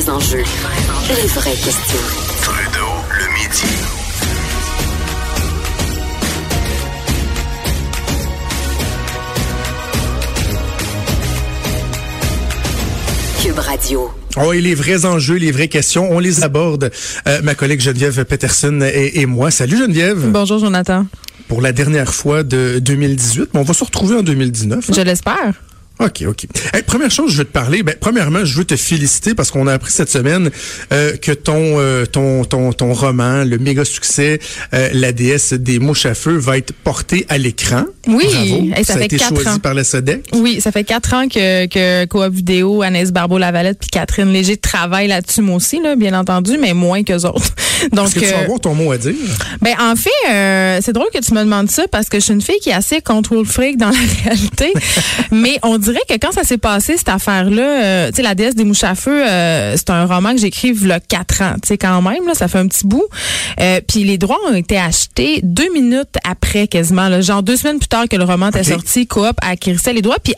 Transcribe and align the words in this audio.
vrais 0.00 0.10
enjeux, 0.10 0.44
les 1.08 1.26
vraies 1.28 1.50
questions. 1.54 1.98
Trudeau, 2.42 2.86
le 3.18 3.34
midi. 3.34 3.74
Cube 13.42 13.58
Radio. 13.58 14.10
Oh, 14.36 14.52
et 14.52 14.60
les 14.60 14.74
vrais 14.74 15.04
enjeux, 15.04 15.36
les 15.36 15.50
vraies 15.52 15.68
questions, 15.68 16.10
on 16.10 16.18
les 16.18 16.42
aborde. 16.44 16.90
Euh, 17.26 17.40
ma 17.42 17.54
collègue 17.54 17.80
Geneviève 17.80 18.24
Peterson 18.24 18.80
et, 18.82 19.20
et 19.20 19.26
moi. 19.26 19.50
Salut 19.50 19.78
Geneviève. 19.78 20.28
Bonjour 20.30 20.58
Jonathan. 20.58 21.06
Pour 21.48 21.62
la 21.62 21.72
dernière 21.72 22.12
fois 22.12 22.42
de 22.42 22.78
2018, 22.80 23.50
mais 23.54 23.60
on 23.60 23.62
va 23.64 23.74
se 23.74 23.84
retrouver 23.84 24.16
en 24.16 24.22
2019. 24.22 24.78
hein? 24.90 24.92
Je 24.94 25.00
l'espère. 25.00 25.54
OK, 26.00 26.22
OK. 26.28 26.44
Hey, 26.72 26.82
première 26.82 27.10
chose, 27.10 27.32
je 27.32 27.38
veux 27.38 27.44
te 27.44 27.52
parler. 27.52 27.82
Ben, 27.82 27.94
premièrement, 28.00 28.44
je 28.44 28.56
veux 28.56 28.64
te 28.64 28.76
féliciter 28.76 29.34
parce 29.34 29.50
qu'on 29.50 29.66
a 29.66 29.72
appris 29.72 29.90
cette 29.92 30.10
semaine 30.10 30.48
euh, 30.92 31.16
que 31.16 31.32
ton, 31.32 31.54
euh, 31.80 32.06
ton, 32.06 32.44
ton, 32.44 32.72
ton 32.72 32.92
roman, 32.92 33.44
le 33.44 33.58
méga 33.58 33.84
succès, 33.84 34.38
euh, 34.74 34.90
La 34.92 35.10
déesse 35.12 35.52
des 35.54 35.78
mouches 35.80 36.06
à 36.06 36.14
feu, 36.14 36.36
va 36.36 36.56
être 36.56 36.72
porté 36.72 37.26
à 37.28 37.36
l'écran. 37.36 37.84
Oui, 38.06 38.24
Bravo. 38.30 38.68
et 38.76 38.84
ça 38.84 38.94
a 38.94 38.98
fait 38.98 39.04
été 39.06 39.16
quatre 39.18 39.34
choisi 39.34 39.48
ans. 39.48 39.58
par 39.58 39.74
la 39.74 39.82
SODEC. 39.82 40.26
Oui, 40.34 40.60
ça 40.60 40.70
fait 40.70 40.84
quatre 40.84 41.14
ans 41.14 41.26
que, 41.28 41.66
que 41.66 42.04
Coop 42.06 42.32
Vidéo, 42.32 42.82
Anaïs 42.82 43.10
Barbeau-Lavalette 43.10 43.78
puis 43.80 43.88
Catherine 43.90 44.28
Léger 44.32 44.56
travaillent 44.56 45.08
là-dessus, 45.08 45.42
moi 45.42 45.56
aussi, 45.56 45.80
là, 45.82 45.96
bien 45.96 46.14
entendu, 46.18 46.58
mais 46.60 46.74
moins 46.74 47.02
qu'eux 47.02 47.24
autres. 47.26 47.50
Donc, 47.92 48.06
Est-ce 48.08 48.14
que 48.14 48.20
tu 48.20 48.26
vas 48.26 48.38
euh, 48.38 48.44
avoir 48.44 48.60
ton 48.60 48.74
mot 48.74 48.92
à 48.92 48.98
dire? 48.98 49.14
ben, 49.60 49.74
en 49.80 49.94
fait, 49.96 50.10
euh, 50.30 50.78
c'est 50.82 50.92
drôle 50.92 51.08
que 51.12 51.20
tu 51.20 51.32
me 51.34 51.40
demandes 51.40 51.70
ça 51.70 51.86
parce 51.88 52.08
que 52.08 52.18
je 52.18 52.24
suis 52.24 52.34
une 52.34 52.40
fille 52.42 52.58
qui 52.62 52.70
est 52.70 52.74
assez 52.74 53.00
contrôle 53.00 53.46
freak 53.46 53.76
dans 53.76 53.90
la 53.90 53.96
réalité. 54.24 54.72
mais 55.30 55.58
on 55.62 55.78
dirait 55.78 56.00
que 56.08 56.14
quand 56.14 56.32
ça 56.32 56.44
s'est 56.44 56.58
passé, 56.58 56.96
cette 56.96 57.08
affaire-là, 57.08 57.62
euh, 57.62 58.08
tu 58.10 58.16
sais, 58.16 58.22
La 58.22 58.34
déesse 58.34 58.54
des 58.54 58.64
mouches 58.64 58.84
à 58.84 58.94
feu, 58.94 59.26
euh, 59.26 59.74
c'est 59.76 59.90
un 59.90 60.06
roman 60.06 60.32
que 60.34 60.40
j'écris 60.40 60.68
il 60.68 60.86
y 60.86 60.92
a 60.92 61.00
quatre 61.00 61.42
ans, 61.42 61.54
tu 61.62 61.68
sais, 61.68 61.78
quand 61.78 62.02
même, 62.02 62.26
là, 62.26 62.34
ça 62.34 62.48
fait 62.48 62.58
un 62.58 62.66
petit 62.68 62.86
bout. 62.86 63.06
Euh, 63.60 63.80
puis 63.86 64.04
les 64.04 64.18
droits 64.18 64.38
ont 64.48 64.54
été 64.54 64.78
achetés 64.78 65.40
deux 65.42 65.72
minutes 65.72 66.16
après, 66.28 66.66
quasiment, 66.68 67.08
là, 67.08 67.20
genre 67.20 67.42
deux 67.42 67.56
semaines 67.56 67.78
plus 67.78 67.88
tard 67.88 68.08
que 68.08 68.16
le 68.16 68.24
roman 68.24 68.48
était 68.48 68.64
sorti, 68.64 69.06
Coop 69.06 69.36
acquérissait 69.42 69.92
les 69.92 70.02
droits. 70.02 70.18
Puis 70.22 70.34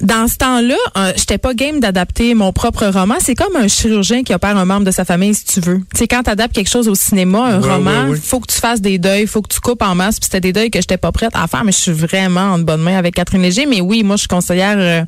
dans 0.00 0.26
ce 0.26 0.36
temps-là, 0.36 0.74
euh, 0.96 1.12
j'étais 1.16 1.38
pas 1.38 1.54
game 1.54 1.78
d'adapter 1.78 2.34
mon 2.34 2.52
propre 2.52 2.86
roman. 2.86 3.14
C'est 3.20 3.34
comme 3.36 3.54
un 3.56 3.68
chirurgien 3.68 4.24
qui 4.24 4.34
opère 4.34 4.56
un 4.56 4.64
membre 4.64 4.84
de 4.86 4.90
sa 4.90 5.04
famille, 5.04 5.34
si 5.34 5.44
tu 5.44 5.60
veux. 5.60 5.78
Tu 5.94 5.98
sais, 5.98 6.08
quand 6.08 6.22
t'adaptes 6.24 6.54
quelque 6.54 6.70
chose 6.70 6.88
au 6.88 6.94
cinéma, 6.94 7.44
un 7.44 7.60
Ouais, 7.62 7.68
roman, 7.74 8.04
ouais, 8.04 8.10
ouais. 8.10 8.16
faut 8.16 8.40
que 8.40 8.50
tu 8.52 8.58
fasses 8.58 8.80
des 8.80 8.98
deuils, 8.98 9.26
faut 9.26 9.42
que 9.42 9.52
tu 9.52 9.60
coupes 9.60 9.82
en 9.82 9.94
masse. 9.94 10.18
Puis 10.18 10.24
c'était 10.24 10.40
des 10.40 10.52
deuils 10.52 10.70
que 10.70 10.80
j'étais 10.80 10.96
pas 10.96 11.12
prête 11.12 11.30
à 11.34 11.46
faire, 11.46 11.62
mais 11.64 11.72
je 11.72 11.78
suis 11.78 11.92
vraiment 11.92 12.52
en 12.52 12.58
bonne 12.58 12.80
main 12.82 12.96
avec 12.96 13.14
Catherine 13.14 13.42
Léger. 13.42 13.66
Mais 13.66 13.80
oui, 13.80 14.02
moi, 14.02 14.16
je 14.16 14.20
suis 14.22 14.28
conseillère 14.28 14.76
euh, 14.78 15.04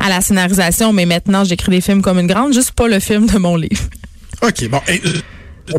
à 0.00 0.08
la 0.08 0.20
scénarisation, 0.20 0.92
mais 0.92 1.04
maintenant, 1.04 1.44
j'écris 1.44 1.70
des 1.72 1.80
films 1.80 2.00
comme 2.00 2.18
une 2.18 2.26
grande, 2.28 2.54
juste 2.54 2.72
pas 2.72 2.88
le 2.88 3.00
film 3.00 3.26
de 3.26 3.38
mon 3.38 3.56
livre. 3.56 3.82
OK, 4.42 4.68
bon. 4.70 4.80
euh, 4.88 4.96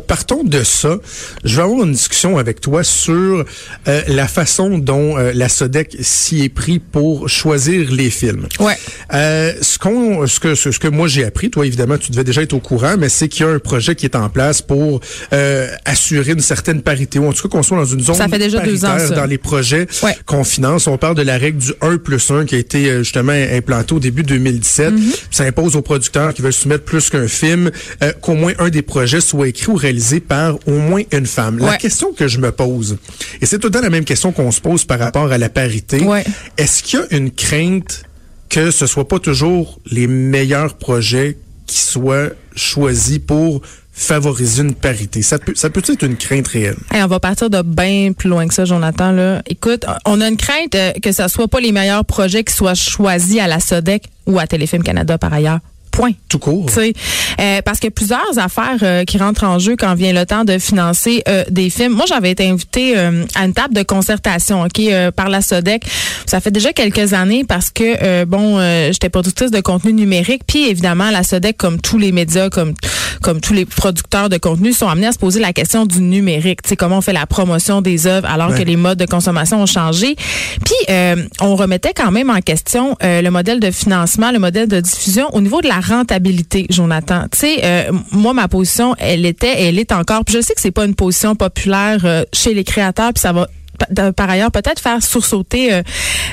Partons 0.08 0.44
de 0.44 0.64
ça. 0.64 0.98
Je 1.44 1.56
vais 1.56 1.62
avoir 1.64 1.86
une 1.86 1.94
discussion 1.94 2.38
avec 2.38 2.62
toi 2.62 2.84
sur 2.84 3.44
euh, 3.88 4.02
la 4.08 4.28
façon 4.28 4.78
dont 4.78 5.18
euh, 5.18 5.32
la 5.34 5.50
SODEC 5.50 5.98
s'y 6.02 6.44
est 6.44 6.50
pris 6.50 6.80
pour 6.80 7.28
choisir 7.30 7.92
les 7.92 8.10
films. 8.10 8.48
Ouais. 8.60 8.78
Euh, 9.14 9.54
ce, 9.62 9.78
qu'on, 9.80 10.26
ce, 10.28 10.40
que, 10.40 10.56
ce, 10.56 10.72
ce 10.72 10.80
que 10.80 10.88
moi 10.88 11.08
j'ai 11.08 11.26
appris, 11.26 11.50
toi 11.50 11.66
évidemment 11.66 11.98
tu 11.98 12.12
devais 12.12 12.23
déjà 12.23 12.42
être 12.42 12.54
au 12.54 12.60
courant, 12.60 12.95
mais 12.98 13.10
c'est 13.10 13.28
qu'il 13.28 13.45
y 13.45 13.50
a 13.50 13.52
un 13.52 13.60
projet 13.60 13.95
qui 13.95 14.06
est 14.06 14.16
en 14.16 14.30
place 14.30 14.62
pour 14.62 15.00
euh, 15.34 15.67
assurer 15.86 16.32
une 16.34 16.40
certaine 16.42 16.82
parité, 16.82 17.20
ou 17.20 17.28
en 17.28 17.34
tout 17.34 17.44
cas 17.44 17.50
qu'on 17.50 17.64
soit 17.64 17.78
dans 17.78 17.86
une 17.86 18.02
zone 18.02 18.16
Ça 18.16 18.28
fait 18.28 18.38
déjà 18.40 18.60
deux 18.60 18.86
ans, 18.86 18.90
paritaire 18.90 19.10
ça. 19.10 19.16
dans 19.16 19.26
les 19.26 19.38
projets 19.38 19.88
Ouais. 20.04 20.16
qu'on 20.26 20.44
finance. 20.44 20.88
On 20.88 20.98
parle 20.98 21.16
de 21.16 21.22
la 21.22 21.38
règle 21.38 21.58
du 21.60 21.73
1 21.82 21.98
plus 21.98 22.30
1 22.32 22.45
qui 22.45 22.56
a 22.56 22.58
été 22.58 22.90
euh, 22.90 23.00
justement 23.00 23.32
implantée 23.32 23.94
au 23.95 24.00
début 24.00 24.23
2017. 24.23 24.94
Mm-hmm. 24.94 25.00
Ça 25.32 25.44
impose 25.45 25.76
aux 25.76 25.82
producteurs 25.82 26.34
qui 26.34 26.42
veulent 26.42 26.54
soumettre 26.54 26.84
plus 26.84 27.10
qu'un 27.10 27.28
film 27.28 27.72
euh, 28.04 28.12
qu'au 28.22 28.34
moins 28.36 28.54
un 28.60 28.70
des 28.70 28.82
projets 28.82 29.22
soit 29.22 29.48
écrit 29.48 29.72
ou 29.72 29.76
réalisé 29.80 30.20
par 30.20 30.56
au 30.68 30.72
moins 30.78 31.02
une 31.12 31.26
femme. 31.26 31.58
La 31.60 31.72
Ouais. 31.72 31.78
question 31.78 32.14
que 32.14 32.28
je 32.28 32.38
me 32.38 32.52
pose, 32.52 32.98
et 33.42 33.45
c'est 33.45 33.58
tout 33.60 33.67
le 33.67 33.72
temps 33.72 33.82
la 33.82 33.90
même 33.90 34.06
question 34.06 34.32
qu'on 34.32 34.52
se 34.52 34.62
pose 34.62 34.86
par 34.86 35.00
rapport 35.00 35.32
à 35.32 35.38
la 35.38 35.50
parité, 35.50 36.02
Ouais. 36.04 36.23
est-ce 36.58 36.84
qu'il 36.84 37.00
y 37.00 37.02
a 37.02 37.17
une 37.17 37.32
crainte 37.32 38.04
que 38.50 38.72
ce 38.72 38.86
soit 38.88 39.08
pas 39.08 39.20
toujours 39.20 39.80
les 39.92 40.08
meilleurs 40.08 40.76
projets 40.76 41.38
qui 41.68 41.78
soient 41.80 42.30
choisis 42.56 43.20
pour 43.20 43.62
favoriser 43.92 44.62
une 44.64 44.73
parité? 44.76 45.22
Ça 45.22 45.38
peut, 45.39 45.54
ça 45.56 45.70
peut 45.70 45.82
être 45.88 46.04
une 46.04 46.16
crainte 46.16 46.48
réelle? 46.48 46.78
Hey, 46.92 47.04
on 47.04 47.08
va 47.08 47.20
partir 47.20 47.50
de 47.50 47.62
bien 47.62 48.12
plus 48.14 48.30
loin 48.30 48.48
que 48.48 48.54
ça, 48.54 48.66
Jonathan. 48.66 49.12
Là. 49.12 49.42
Écoute, 49.45 49.86
on 50.06 50.22
a 50.22 50.28
une 50.30 50.38
crainte 50.38 50.73
euh, 50.76 50.92
que 51.04 51.12
ce 51.12 51.28
soit 51.28 51.48
pas 51.48 51.60
les 51.60 51.72
meilleurs 51.72 52.06
projets 52.06 52.44
qui 52.44 52.54
soient 52.54 52.76
choisis 52.76 53.39
à 53.39 53.48
la 53.48 53.60
SODEC 53.60 54.04
ou 54.26 54.39
à 54.39 54.48
Téléfilm 54.48 54.84
Canada 54.84 55.18
par 55.18 55.34
ailleurs. 55.34 55.60
Point. 55.99 56.14
Tout 56.30 56.39
court. 56.39 56.65
Euh, 56.77 57.61
parce 57.65 57.83
a 57.83 57.92
plusieurs 57.92 58.39
affaires 58.39 58.77
euh, 58.83 59.04
qui 59.04 59.17
rentrent 59.17 59.43
en 59.43 59.60
jeu 59.60 59.76
quand 59.77 59.95
vient 59.95 60.14
le 60.14 60.26
temps 60.26 60.45
de 60.45 60.58
financer 60.58 61.23
euh, 61.27 61.43
des 61.49 61.70
films. 61.70 61.92
Moi, 61.92 62.05
j'avais 62.08 62.32
été 62.32 62.49
invitée 62.49 62.98
euh, 62.98 63.26
à 63.36 63.43
une 63.43 63.54
table 63.54 63.73
de 63.73 63.83
concertation, 63.83 64.64
ok, 64.64 64.80
euh, 64.80 65.11
par 65.11 65.27
la 65.27 65.42
Sodec. 65.42 65.83
Ça 66.26 66.39
fait 66.39 66.52
déjà 66.52 66.71
quelques 66.71 67.11
années 67.14 67.43
parce 67.43 67.70
que 67.70 67.83
euh, 68.02 68.23
bon, 68.26 68.59
euh, 68.59 68.93
j'étais 68.93 69.09
productrice 69.09 69.52
de 69.52 69.59
contenu 69.59 69.92
numérique, 69.92 70.43
puis 70.48 70.70
évidemment 70.70 71.09
la 71.11 71.23
Sodec, 71.23 71.58
comme 71.58 71.82
tous 71.82 71.98
les 71.98 72.14
médias, 72.14 72.49
comme 72.49 72.73
comme 73.21 73.42
tous 73.42 73.52
les 73.54 73.65
producteurs 73.65 74.30
de 74.30 74.38
contenu, 74.38 74.71
sont 74.71 74.88
amenés 74.88 75.08
à 75.08 75.11
se 75.11 75.17
poser 75.17 75.42
la 75.42 75.52
question 75.52 75.86
du 75.86 75.99
numérique. 75.99 76.61
Tu 76.61 76.70
sais, 76.70 76.76
comment 76.77 76.99
on 76.99 77.02
fait 77.02 77.11
la 77.11 77.26
promotion 77.26 77.82
des 77.82 78.08
œuvres 78.08 78.30
alors 78.30 78.52
Ouais. 78.52 78.59
que 78.59 78.64
les 78.64 78.77
modes 78.77 78.98
de 78.98 79.05
consommation 79.05 79.61
ont 79.61 79.65
changé. 79.65 80.15
Puis 80.64 80.73
euh, 80.89 81.17
on 81.42 81.58
remettait 81.58 81.92
quand 81.93 82.11
même 82.11 82.30
en 82.30 82.39
question 82.39 82.95
euh, 83.04 83.21
le 83.21 83.30
modèle 83.30 83.59
de 83.59 83.71
financement, 83.71 84.32
le 84.32 84.39
modèle 84.39 84.70
de 84.70 84.80
diffusion 84.80 85.27
au 85.36 85.42
niveau 85.42 85.59
de 85.61 85.67
la 85.67 85.82
rentabilité, 85.89 86.66
Jonathan. 86.70 87.23
Tu 87.32 87.39
sais, 87.39 87.60
euh, 87.64 87.92
moi 88.11 88.33
ma 88.33 88.48
position, 88.48 88.95
elle 89.00 89.26
était, 89.26 89.64
elle 89.64 89.80
est 89.80 89.92
encore. 89.92 90.23
Puis 90.26 90.36
je 90.36 90.42
sais 90.42 90.54
que 90.54 90.61
c'est 90.61 90.72
pas 90.72 90.86
une 90.86 90.95
position 90.95 91.36
populaire 91.36 92.00
euh, 92.05 92.23
chez 92.33 92.54
les 92.54 92.64
créateurs, 92.64 93.14
puis 93.14 93.22
ça 93.22 93.33
va 93.33 93.48
pa- 93.80 94.12
par 94.14 94.30
ailleurs 94.30 94.52
peut-être 94.52 94.80
faire 94.82 95.02
sursauter 95.02 95.73
euh, 95.73 95.82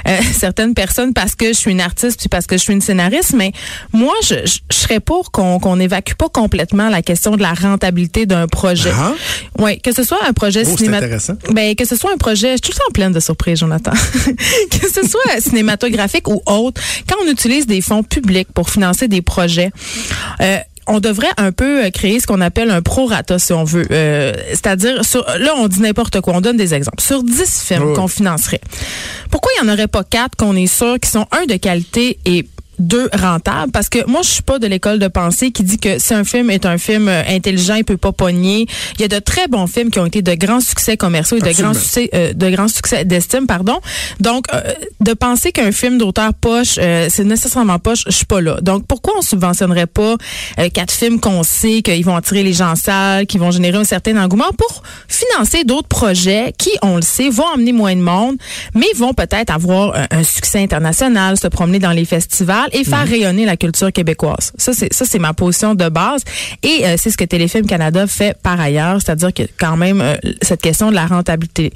euh, 0.08 0.16
certaines 0.38 0.74
personnes 0.74 1.14
parce 1.14 1.34
que 1.34 1.48
je 1.48 1.52
suis 1.54 1.70
une 1.70 1.80
artiste 1.80 2.18
puis 2.20 2.28
parce 2.28 2.46
que 2.46 2.56
je 2.56 2.62
suis 2.62 2.72
une 2.72 2.80
scénariste 2.80 3.32
mais 3.34 3.52
moi 3.92 4.14
je, 4.22 4.34
je, 4.44 4.58
je 4.70 4.76
serais 4.76 5.00
pour 5.00 5.30
qu'on 5.30 5.58
qu'on 5.58 5.80
évacue 5.80 6.14
pas 6.14 6.28
complètement 6.28 6.88
la 6.88 7.02
question 7.02 7.36
de 7.36 7.42
la 7.42 7.54
rentabilité 7.54 8.26
d'un 8.26 8.46
projet. 8.46 8.90
Ah. 8.94 9.12
Oui, 9.58 9.80
que 9.80 9.92
ce 9.92 10.02
soit 10.02 10.18
un 10.28 10.32
projet 10.32 10.62
Oh, 10.66 10.74
c'est 10.76 10.84
cinéma- 10.84 10.96
intéressant. 10.98 11.34
ben, 11.52 11.74
que 11.74 11.84
ce 11.84 11.96
soit 11.96 12.12
un 12.12 12.16
projet, 12.18 12.52
je 12.52 12.52
suis 12.54 12.60
tout 12.62 12.70
le 12.72 12.78
temps 12.78 12.92
pleine 12.92 13.12
de 13.12 13.20
surprises, 13.20 13.58
Jonathan. 13.60 13.92
que 14.70 14.88
ce 14.92 15.06
soit 15.08 15.40
cinématographique 15.40 16.28
ou 16.28 16.42
autre, 16.46 16.80
quand 17.08 17.16
on 17.24 17.30
utilise 17.30 17.66
des 17.66 17.80
fonds 17.80 18.02
publics 18.02 18.48
pour 18.52 18.70
financer 18.70 19.08
des 19.08 19.22
projets, 19.22 19.70
euh, 20.40 20.58
on 20.86 21.00
devrait 21.00 21.30
un 21.36 21.52
peu 21.52 21.84
euh, 21.86 21.90
créer 21.90 22.20
ce 22.20 22.26
qu'on 22.26 22.40
appelle 22.40 22.70
un 22.70 22.82
prorata, 22.82 23.38
si 23.38 23.52
on 23.52 23.64
veut. 23.64 23.86
Euh, 23.90 24.32
C'est-à-dire, 24.50 25.04
sur- 25.04 25.24
là, 25.38 25.54
on 25.56 25.68
dit 25.68 25.80
n'importe 25.80 26.20
quoi. 26.20 26.34
On 26.34 26.40
donne 26.40 26.56
des 26.56 26.74
exemples. 26.74 27.02
Sur 27.02 27.22
10 27.22 27.62
films 27.66 27.92
qu'on 27.94 28.08
financerait, 28.08 28.60
pourquoi 29.30 29.50
il 29.58 29.64
n'y 29.64 29.70
en 29.70 29.72
aurait 29.74 29.88
pas 29.88 30.04
quatre 30.04 30.36
qu'on 30.36 30.54
est 30.56 30.66
sûr 30.66 30.98
qui 31.00 31.10
sont, 31.10 31.26
un, 31.32 31.46
de 31.46 31.56
qualité 31.56 32.18
et 32.24 32.46
deux 32.78 33.08
rentables. 33.12 33.72
Parce 33.72 33.88
que 33.88 34.06
moi 34.06 34.20
je 34.22 34.28
suis 34.28 34.42
pas 34.42 34.58
de 34.58 34.66
l'école 34.66 34.98
de 34.98 35.08
pensée 35.08 35.50
qui 35.50 35.62
dit 35.62 35.78
que 35.78 35.98
si 35.98 36.14
un 36.14 36.24
film 36.24 36.50
est 36.50 36.66
un 36.66 36.78
film 36.78 37.08
euh, 37.08 37.22
intelligent 37.28 37.74
il 37.74 37.84
peut 37.84 37.96
pas 37.96 38.12
pogner. 38.12 38.66
Il 38.96 39.02
y 39.02 39.04
a 39.04 39.08
de 39.08 39.18
très 39.18 39.48
bons 39.48 39.66
films 39.66 39.90
qui 39.90 39.98
ont 39.98 40.06
été 40.06 40.22
de 40.22 40.34
grands 40.34 40.60
succès 40.60 40.96
commerciaux 40.96 41.36
et 41.36 41.40
de 41.40 41.46
Absolument. 41.48 41.72
grands 41.72 41.80
succès 41.80 42.10
euh, 42.14 42.32
de 42.32 42.50
grands 42.50 42.68
succès 42.68 43.04
d'estime 43.04 43.46
pardon. 43.46 43.78
Donc 44.20 44.46
euh, 44.52 44.60
de 45.00 45.12
penser 45.14 45.52
qu'un 45.52 45.72
film 45.72 45.98
d'auteur 45.98 46.34
poche 46.34 46.76
euh, 46.78 47.08
c'est 47.10 47.24
nécessairement 47.24 47.78
poche 47.78 48.04
je 48.06 48.12
suis 48.12 48.26
pas 48.26 48.40
là. 48.40 48.60
Donc 48.60 48.86
pourquoi 48.86 49.14
on 49.18 49.22
subventionnerait 49.22 49.86
pas 49.86 50.16
euh, 50.58 50.68
quatre 50.72 50.92
films 50.92 51.20
qu'on 51.20 51.42
sait 51.42 51.82
qu'ils 51.82 52.04
vont 52.04 52.16
attirer 52.16 52.42
les 52.42 52.52
gens 52.52 52.74
sales 52.76 53.26
qui 53.26 53.38
vont 53.38 53.50
générer 53.50 53.78
un 53.78 53.84
certain 53.84 54.16
engouement 54.22 54.50
pour 54.56 54.82
financer 55.08 55.64
d'autres 55.64 55.88
projets 55.88 56.52
qui 56.58 56.70
on 56.82 56.96
le 56.96 57.02
sait 57.02 57.28
vont 57.28 57.48
amener 57.54 57.72
moins 57.72 57.94
de 57.94 58.00
monde 58.00 58.36
mais 58.74 58.86
vont 58.96 59.14
peut-être 59.14 59.50
avoir 59.50 59.94
un, 59.96 60.06
un 60.10 60.24
succès 60.24 60.58
international 60.62 61.36
se 61.36 61.46
promener 61.48 61.78
dans 61.78 61.92
les 61.92 62.04
festivals 62.04 62.65
et 62.72 62.84
faire 62.84 63.06
rayonner 63.06 63.44
la 63.44 63.56
culture 63.56 63.92
québécoise. 63.92 64.52
Ça, 64.56 64.72
c'est 64.72 64.92
ça, 64.92 65.04
c'est 65.04 65.18
ma 65.18 65.34
position 65.34 65.74
de 65.74 65.88
base. 65.88 66.22
Et 66.62 66.86
euh, 66.86 66.96
c'est 66.98 67.10
ce 67.10 67.16
que 67.16 67.24
Téléfilm 67.24 67.66
Canada 67.66 68.06
fait 68.06 68.36
par 68.42 68.60
ailleurs, 68.60 69.00
c'est-à-dire 69.00 69.32
que 69.32 69.42
quand 69.58 69.76
même 69.76 70.00
euh, 70.00 70.16
cette 70.42 70.62
question 70.62 70.90
de 70.90 70.94
la 70.94 71.06
rentabilité. 71.06 71.72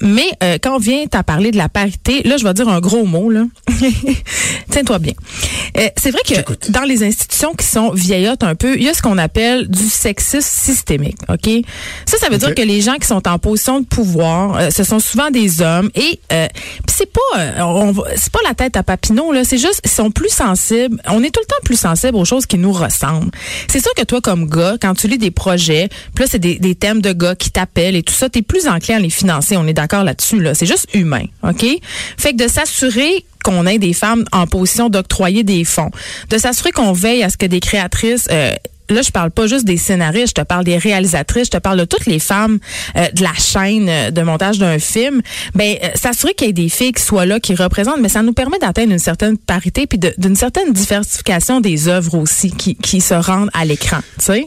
Mais 0.00 0.28
euh, 0.42 0.58
quand 0.62 0.76
on 0.76 0.78
vient 0.78 1.04
à 1.12 1.22
parler 1.22 1.50
de 1.50 1.56
la 1.56 1.68
parité, 1.68 2.22
là, 2.24 2.36
je 2.36 2.44
vais 2.44 2.54
dire 2.54 2.68
un 2.68 2.80
gros 2.80 3.04
mot 3.04 3.30
là. 3.30 3.44
Tiens-toi 4.70 4.98
bien. 4.98 5.14
Euh, 5.78 5.88
c'est 5.96 6.10
vrai 6.10 6.20
que 6.26 6.70
dans 6.70 6.82
les 6.82 7.02
institutions 7.02 7.54
qui 7.54 7.66
sont 7.66 7.90
vieillottes 7.92 8.42
un 8.42 8.54
peu, 8.54 8.76
il 8.76 8.82
y 8.82 8.88
a 8.88 8.94
ce 8.94 9.02
qu'on 9.02 9.18
appelle 9.18 9.68
du 9.68 9.88
sexisme 9.88 10.40
systémique. 10.40 11.18
Ok? 11.28 11.48
Ça, 12.06 12.18
ça 12.18 12.28
veut 12.28 12.38
dire 12.38 12.54
que 12.54 12.62
les 12.62 12.80
gens 12.80 12.96
qui 12.96 13.06
sont 13.06 13.26
en 13.28 13.38
position 13.38 13.80
de 13.80 13.86
pouvoir, 13.86 14.56
euh, 14.56 14.70
ce 14.70 14.84
sont 14.84 14.98
souvent 14.98 15.30
des 15.30 15.62
hommes 15.62 15.90
et 15.94 16.20
euh, 16.32 16.46
c'est 16.86 17.10
pas 17.12 17.38
euh, 17.38 17.92
c'est 18.16 18.32
pas 18.32 18.40
la 18.44 18.54
tête 18.54 18.76
à 18.76 18.82
Papineau 18.82 19.32
là, 19.32 19.44
c'est 19.44 19.58
juste 19.58 19.80
ils 19.84 19.90
sont 19.90 20.10
plus 20.10 20.27
sensibles. 20.28 21.00
On 21.08 21.22
est 21.22 21.30
tout 21.30 21.40
le 21.40 21.46
temps 21.46 21.62
plus 21.64 21.78
sensible 21.78 22.16
aux 22.16 22.24
choses 22.24 22.46
qui 22.46 22.58
nous 22.58 22.72
ressemblent. 22.72 23.30
C'est 23.68 23.80
sûr 23.80 23.92
que 23.94 24.02
toi 24.02 24.20
comme 24.20 24.48
gars, 24.48 24.76
quand 24.80 24.94
tu 24.94 25.08
lis 25.08 25.18
des 25.18 25.30
projets, 25.30 25.88
puis 26.14 26.24
là 26.24 26.30
c'est 26.30 26.38
des, 26.38 26.58
des 26.58 26.74
thèmes 26.74 27.00
de 27.00 27.12
gars 27.12 27.34
qui 27.34 27.50
t'appellent 27.50 27.96
et 27.96 28.02
tout 28.02 28.14
ça, 28.14 28.28
t'es 28.28 28.42
plus 28.42 28.66
enclin 28.66 28.96
à 28.96 29.00
les 29.00 29.10
financer. 29.10 29.56
On 29.56 29.66
est 29.66 29.74
d'accord 29.74 30.04
là-dessus 30.04 30.40
là. 30.40 30.54
C'est 30.54 30.66
juste 30.66 30.88
humain, 30.94 31.24
ok? 31.42 31.64
Fait 32.16 32.32
que 32.32 32.42
de 32.42 32.48
s'assurer 32.48 33.24
qu'on 33.44 33.66
ait 33.66 33.78
des 33.78 33.92
femmes 33.92 34.24
en 34.32 34.46
position 34.46 34.88
d'octroyer 34.88 35.42
des 35.42 35.64
fonds, 35.64 35.90
de 36.30 36.38
s'assurer 36.38 36.72
qu'on 36.72 36.92
veille 36.92 37.22
à 37.22 37.30
ce 37.30 37.36
que 37.36 37.46
des 37.46 37.60
créatrices 37.60 38.28
euh, 38.30 38.52
là, 38.90 39.02
je 39.02 39.10
parle 39.10 39.30
pas 39.30 39.46
juste 39.46 39.64
des 39.64 39.76
scénaristes, 39.76 40.28
je 40.28 40.42
te 40.42 40.46
parle 40.46 40.64
des 40.64 40.78
réalisatrices, 40.78 41.46
je 41.46 41.50
te 41.52 41.58
parle 41.58 41.78
de 41.78 41.84
toutes 41.84 42.06
les 42.06 42.18
femmes 42.18 42.58
euh, 42.96 43.06
de 43.12 43.22
la 43.22 43.34
chaîne 43.34 43.88
euh, 43.88 44.10
de 44.10 44.22
montage 44.22 44.58
d'un 44.58 44.78
film. 44.78 45.20
Ben, 45.54 45.76
euh, 45.82 45.88
s'assurer 45.94 46.34
qu'il 46.34 46.46
y 46.46 46.50
ait 46.50 46.54
des 46.54 46.68
filles 46.68 46.92
qui 46.92 47.02
soient 47.02 47.26
là, 47.26 47.40
qui 47.40 47.54
représentent, 47.54 48.00
mais 48.00 48.08
ça 48.08 48.22
nous 48.22 48.32
permet 48.32 48.58
d'atteindre 48.58 48.92
une 48.92 48.98
certaine 48.98 49.38
parité 49.38 49.86
puis 49.86 49.98
d'une 50.18 50.36
certaine 50.36 50.72
diversification 50.72 51.60
des 51.60 51.88
œuvres 51.88 52.14
aussi 52.16 52.50
qui, 52.50 52.74
qui 52.76 53.00
se 53.00 53.14
rendent 53.14 53.50
à 53.54 53.64
l'écran, 53.64 54.00
tu 54.18 54.24
sais. 54.24 54.46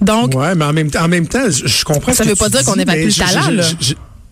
Donc. 0.00 0.34
Ouais, 0.34 0.54
mais 0.54 0.64
en 0.64 0.72
même, 0.72 0.90
en 0.98 1.08
même 1.08 1.28
temps, 1.28 1.50
je, 1.50 1.84
comprends. 1.84 2.12
Ça 2.12 2.24
ne 2.24 2.30
veut 2.30 2.36
pas 2.36 2.48
dire 2.48 2.64
qu'on 2.64 2.74
évacue 2.74 3.06
le 3.06 3.12
talent, 3.12 3.50
là. 3.50 3.64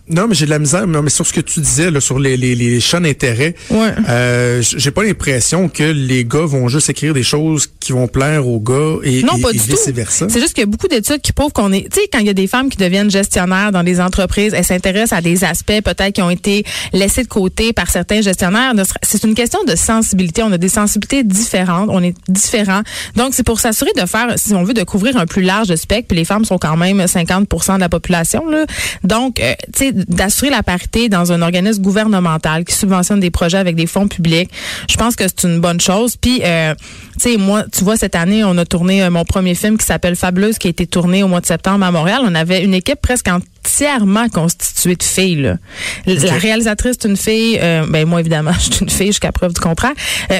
Non, 0.09 0.27
mais 0.27 0.35
j'ai 0.35 0.45
de 0.45 0.49
la 0.49 0.59
misère. 0.59 0.87
mais 0.87 1.09
sur 1.09 1.25
ce 1.25 1.33
que 1.33 1.41
tu 1.41 1.59
disais 1.59 1.91
là, 1.91 2.01
sur 2.01 2.19
les, 2.19 2.37
les, 2.37 2.55
les 2.55 2.79
champs 2.79 3.01
d'intérêt, 3.01 3.55
ouais. 3.69 3.93
euh, 4.09 4.61
j'ai 4.61 4.91
pas 4.91 5.03
l'impression 5.03 5.69
que 5.69 5.83
les 5.83 6.25
gars 6.25 6.45
vont 6.45 6.67
juste 6.67 6.89
écrire 6.89 7.13
des 7.13 7.23
choses 7.23 7.69
qui 7.79 7.91
vont 7.91 8.07
plaire 8.07 8.47
aux 8.47 8.59
gars 8.59 8.97
et, 9.03 9.23
non, 9.23 9.39
pas 9.39 9.49
et, 9.49 9.53
du 9.53 9.59
vice 9.59 9.89
versa. 9.89 10.27
C'est 10.29 10.39
juste 10.39 10.53
qu'il 10.53 10.61
y 10.61 10.67
a 10.67 10.69
beaucoup 10.69 10.87
d'études 10.87 11.21
qui 11.21 11.31
prouvent 11.31 11.53
qu'on 11.53 11.71
est, 11.71 11.91
tu 11.91 12.01
sais, 12.01 12.07
quand 12.11 12.19
il 12.19 12.27
y 12.27 12.29
a 12.29 12.33
des 12.33 12.47
femmes 12.47 12.69
qui 12.69 12.77
deviennent 12.77 13.11
gestionnaires 13.11 13.71
dans 13.71 13.83
des 13.83 14.01
entreprises, 14.01 14.53
elles 14.53 14.65
s'intéressent 14.65 15.17
à 15.17 15.21
des 15.21 15.43
aspects 15.43 15.81
peut-être 15.83 16.13
qui 16.13 16.21
ont 16.21 16.29
été 16.29 16.63
laissés 16.93 17.23
de 17.23 17.27
côté 17.27 17.73
par 17.73 17.89
certains 17.89 18.21
gestionnaires. 18.21 18.73
C'est 19.01 19.23
une 19.23 19.35
question 19.35 19.63
de 19.63 19.75
sensibilité. 19.75 20.43
On 20.43 20.51
a 20.51 20.57
des 20.57 20.69
sensibilités 20.69 21.23
différentes. 21.23 21.89
On 21.91 22.03
est 22.03 22.15
différents. 22.27 22.81
Donc, 23.15 23.33
c'est 23.33 23.43
pour 23.43 23.59
s'assurer 23.59 23.91
de 23.95 24.05
faire, 24.05 24.33
si 24.37 24.53
on 24.53 24.63
veut, 24.63 24.73
de 24.73 24.83
couvrir 24.83 25.17
un 25.17 25.25
plus 25.25 25.41
large 25.41 25.73
spectre. 25.75 26.07
Puis 26.09 26.17
les 26.17 26.25
femmes 26.25 26.45
sont 26.45 26.57
quand 26.57 26.77
même 26.77 27.01
50% 27.01 27.75
de 27.75 27.79
la 27.79 27.89
population. 27.89 28.47
Là. 28.49 28.65
Donc, 29.03 29.39
euh, 29.39 29.53
tu 29.73 29.85
sais, 29.85 29.90
d'assurer 29.93 30.49
la 30.49 30.63
parité 30.63 31.09
dans 31.09 31.31
un 31.31 31.41
organisme 31.41 31.81
gouvernemental 31.81 32.65
qui 32.65 32.75
subventionne 32.75 33.19
des 33.19 33.31
projets 33.31 33.57
avec 33.57 33.75
des 33.75 33.87
fonds 33.87 34.07
publics, 34.07 34.49
je 34.89 34.95
pense 34.97 35.15
que 35.15 35.23
c'est 35.27 35.47
une 35.47 35.59
bonne 35.59 35.79
chose. 35.79 36.15
Puis, 36.17 36.41
euh, 36.43 36.73
tu 37.13 37.31
sais, 37.31 37.37
moi, 37.37 37.65
tu 37.71 37.83
vois, 37.83 37.97
cette 37.97 38.15
année, 38.15 38.43
on 38.43 38.57
a 38.57 38.65
tourné 38.65 39.03
euh, 39.03 39.09
mon 39.09 39.25
premier 39.25 39.55
film 39.55 39.77
qui 39.77 39.85
s'appelle 39.85 40.15
Fabuleuse, 40.15 40.57
qui 40.57 40.67
a 40.67 40.69
été 40.69 40.87
tourné 40.87 41.23
au 41.23 41.27
mois 41.27 41.41
de 41.41 41.45
septembre 41.45 41.85
à 41.85 41.91
Montréal. 41.91 42.21
On 42.23 42.35
avait 42.35 42.63
une 42.63 42.73
équipe 42.73 43.01
presque 43.01 43.27
entièrement 43.63 44.29
constituée 44.29 44.95
de 44.95 45.03
filles. 45.03 45.41
Là. 45.41 45.57
La 46.05 46.33
réalisatrice 46.33 46.97
est 46.97 47.05
une 47.05 47.17
fille, 47.17 47.59
euh, 47.61 47.85
ben 47.87 48.07
moi 48.07 48.19
évidemment, 48.19 48.51
je 48.59 48.73
suis 48.73 48.81
une 48.81 48.89
fille 48.89 49.07
jusqu'à 49.07 49.31
preuve 49.31 49.53
du 49.53 49.59
contraire. 49.59 49.93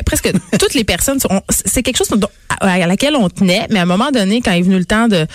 presque 0.06 0.32
toutes 0.60 0.74
les 0.74 0.84
personnes, 0.84 1.20
c'est 1.50 1.84
quelque 1.84 1.98
chose 1.98 2.10
à 2.60 2.88
laquelle 2.88 3.16
on 3.16 3.30
tenait, 3.30 3.68
mais 3.70 3.80
à 3.80 3.84
un 3.84 3.86
moment 3.86 4.12
donné, 4.12 4.42
quand 4.42 4.52
est 4.52 4.62
venu 4.62 4.78
le 4.78 4.86
temps 4.86 5.08
de, 5.08 5.26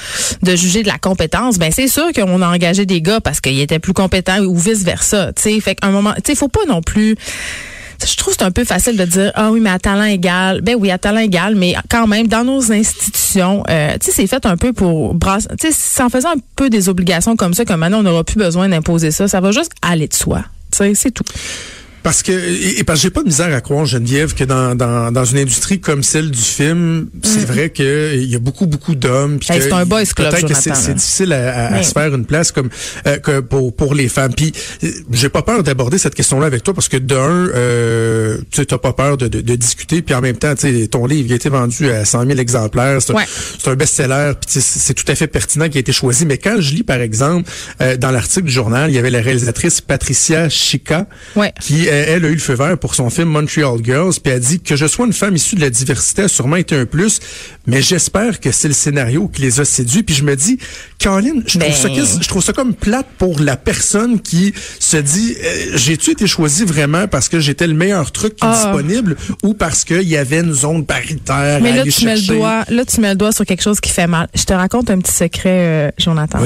de 0.42 0.56
juger 0.56 0.82
de 0.82 0.88
la 0.88 0.98
compétence, 0.98 1.58
ben 1.58 1.70
c'est 1.72 1.88
sûr 1.88 2.12
qu'on 2.12 2.42
a 2.42 2.48
engagé 2.48 2.86
des 2.86 3.00
gars 3.00 3.20
parce 3.20 3.40
qu'ils 3.40 3.60
étaient 3.60 3.78
plus 3.78 3.94
compétents 3.94 4.38
ou 4.40 4.56
vice 4.56 4.84
versa. 4.84 5.32
Tu 5.32 5.42
sais, 5.42 5.60
fait 5.60 5.74
qu'à 5.74 5.88
un 5.88 5.90
moment, 5.90 6.14
tu 6.16 6.22
sais, 6.26 6.34
faut 6.34 6.48
pas 6.48 6.64
non 6.68 6.82
plus 6.82 7.16
je 8.04 8.16
trouve 8.16 8.34
que 8.34 8.40
c'est 8.40 8.46
un 8.46 8.50
peu 8.50 8.64
facile 8.64 8.96
de 8.96 9.04
dire 9.04 9.32
ah 9.34 9.50
oui 9.50 9.60
mais 9.60 9.70
à 9.70 9.78
talent 9.78 10.04
égal. 10.04 10.60
Ben 10.60 10.76
oui 10.78 10.90
à 10.90 10.98
talent 10.98 11.20
égal 11.20 11.54
mais 11.54 11.74
quand 11.90 12.06
même 12.06 12.26
dans 12.28 12.44
nos 12.44 12.72
institutions 12.72 13.62
euh, 13.68 13.94
tu 14.00 14.06
sais 14.06 14.12
c'est 14.12 14.26
fait 14.26 14.44
un 14.46 14.56
peu 14.56 14.72
pour 14.72 15.14
brasser 15.14 15.48
tu 15.58 15.72
sais 15.72 16.02
en 16.02 16.08
faisant 16.08 16.30
un 16.30 16.40
peu 16.56 16.70
des 16.70 16.88
obligations 16.88 17.36
comme 17.36 17.54
ça 17.54 17.64
que 17.64 17.72
maintenant 17.72 18.00
on 18.00 18.02
n'aura 18.02 18.24
plus 18.24 18.38
besoin 18.38 18.68
d'imposer 18.68 19.10
ça. 19.10 19.28
Ça 19.28 19.40
va 19.40 19.52
juste 19.52 19.72
aller 19.82 20.08
de 20.08 20.14
soi. 20.14 20.44
Tu 20.72 20.78
sais 20.78 20.94
c'est 20.94 21.10
tout 21.10 21.24
parce 22.06 22.22
que 22.22 22.30
et, 22.78 22.84
parce 22.84 23.00
que 23.00 23.02
j'ai 23.02 23.10
pas 23.10 23.22
de 23.22 23.26
misère 23.26 23.52
à 23.52 23.60
croire 23.60 23.84
Geneviève 23.84 24.32
que 24.32 24.44
dans, 24.44 24.76
dans, 24.76 25.10
dans 25.10 25.24
une 25.24 25.38
industrie 25.38 25.80
comme 25.80 26.04
celle 26.04 26.30
du 26.30 26.40
film, 26.40 27.08
c'est 27.24 27.40
mm. 27.40 27.44
vrai 27.52 27.70
que 27.70 28.14
il 28.14 28.30
y 28.30 28.36
a 28.36 28.38
beaucoup 28.38 28.66
beaucoup 28.66 28.94
d'hommes. 28.94 29.40
Hey, 29.48 29.60
c'est 29.60 29.72
un 29.72 29.84
boys 29.84 30.04
club. 30.04 30.30
Peut-être 30.30 30.46
que 30.46 30.54
c'est 30.54 30.94
difficile 30.94 31.32
à, 31.32 31.74
à, 31.74 31.82
se 31.82 31.90
faire 31.90 32.14
une 32.14 32.24
place 32.24 32.52
comme 32.52 32.68
euh, 33.08 33.16
que 33.16 33.40
pour 33.40 33.74
pour 33.74 33.92
les 33.92 34.08
femmes. 34.08 34.32
Puis 34.32 34.52
j'ai 35.10 35.28
pas 35.28 35.42
peur 35.42 35.64
d'aborder 35.64 35.98
cette 35.98 36.14
question-là 36.14 36.46
avec 36.46 36.62
toi 36.62 36.74
parce 36.74 36.88
que 36.88 36.96
d'un, 36.96 37.16
euh, 37.18 38.38
tu 38.52 38.64
t'as 38.64 38.78
pas 38.78 38.92
peur 38.92 39.16
de, 39.16 39.26
de, 39.26 39.40
de, 39.40 39.56
discuter. 39.56 40.00
Puis 40.00 40.14
en 40.14 40.20
même 40.20 40.36
temps, 40.36 40.54
ton 40.88 41.06
livre 41.06 41.26
il 41.26 41.32
a 41.32 41.36
été 41.36 41.48
vendu 41.48 41.90
à 41.90 42.04
100 42.04 42.24
000 42.24 42.38
exemplaires. 42.38 43.02
C'est 43.02 43.14
ouais. 43.14 43.24
un, 43.66 43.74
best-seller. 43.74 44.34
Puis 44.40 44.60
c'est 44.60 44.94
tout 44.94 45.10
à 45.10 45.16
fait 45.16 45.26
pertinent 45.26 45.68
qui 45.68 45.78
a 45.78 45.80
été 45.80 45.92
choisi. 45.92 46.24
Mais 46.24 46.38
quand 46.38 46.60
je 46.60 46.72
lis 46.72 46.84
par 46.84 47.00
exemple 47.00 47.50
euh, 47.82 47.96
dans 47.96 48.12
l'article 48.12 48.46
du 48.46 48.52
journal, 48.52 48.92
il 48.92 48.94
y 48.94 48.98
avait 48.98 49.10
la 49.10 49.20
réalisatrice 49.20 49.80
Patricia 49.80 50.48
Chica 50.48 51.08
ouais. 51.34 51.52
qui 51.60 51.88
elle 51.98 52.24
a 52.24 52.28
eu 52.28 52.32
le 52.34 52.38
feu 52.38 52.54
vert 52.54 52.78
pour 52.78 52.94
son 52.94 53.10
film 53.10 53.28
Montreal 53.28 53.78
Girls, 53.82 54.14
puis 54.22 54.32
a 54.32 54.38
dit 54.38 54.60
que 54.60 54.76
je 54.76 54.86
sois 54.86 55.06
une 55.06 55.12
femme 55.12 55.36
issue 55.36 55.56
de 55.56 55.60
la 55.60 55.70
diversité 55.70 56.22
a 56.22 56.28
sûrement 56.28 56.56
été 56.56 56.76
un 56.76 56.86
plus, 56.86 57.20
mais 57.66 57.82
j'espère 57.82 58.40
que 58.40 58.50
c'est 58.52 58.68
le 58.68 58.74
scénario 58.74 59.28
qui 59.28 59.42
les 59.42 59.60
a 59.60 59.64
séduits. 59.64 60.02
Puis 60.02 60.14
je 60.14 60.24
me 60.24 60.34
dis, 60.36 60.58
Caroline, 60.98 61.42
je, 61.46 61.58
trouve 61.58 61.74
ça, 61.74 61.88
Ben. 61.88 62.04
je 62.22 62.28
trouve 62.28 62.42
ça 62.42 62.52
comme 62.52 62.74
plate 62.74 63.06
pour 63.18 63.40
la 63.40 63.56
personne 63.56 64.20
qui 64.20 64.52
se 64.78 64.96
dit, 64.96 65.36
euh, 65.42 65.72
j'ai-tu 65.76 66.10
été 66.12 66.26
choisi 66.26 66.64
vraiment 66.64 67.06
parce 67.08 67.28
que 67.28 67.40
j'étais 67.40 67.66
le 67.66 67.74
meilleur 67.74 68.12
truc 68.12 68.36
qui 68.36 68.44
est 68.44 68.48
Ah. 68.48 68.54
disponible 68.72 69.16
ou 69.42 69.54
parce 69.54 69.84
qu'il 69.84 70.02
y 70.08 70.16
avait 70.16 70.40
une 70.40 70.52
zone 70.52 70.84
paritaire 70.86 71.60
Mais 71.60 71.70
à 71.70 71.74
là, 71.76 71.80
aller 71.82 71.90
tu 71.92 72.04
mets 72.04 72.14
le 72.14 72.20
chercher? 72.20 72.36
doigt, 72.36 72.64
là, 72.68 72.84
tu 72.84 73.00
mets 73.00 73.10
le 73.10 73.16
doigt 73.16 73.32
sur 73.32 73.44
quelque 73.44 73.62
chose 73.62 73.80
qui 73.80 73.90
fait 73.90 74.06
mal. 74.06 74.28
Je 74.34 74.44
te 74.44 74.52
raconte 74.52 74.90
un 74.90 74.98
petit 74.98 75.12
secret, 75.12 75.88
euh, 75.88 75.90
Jonathan. 75.98 76.38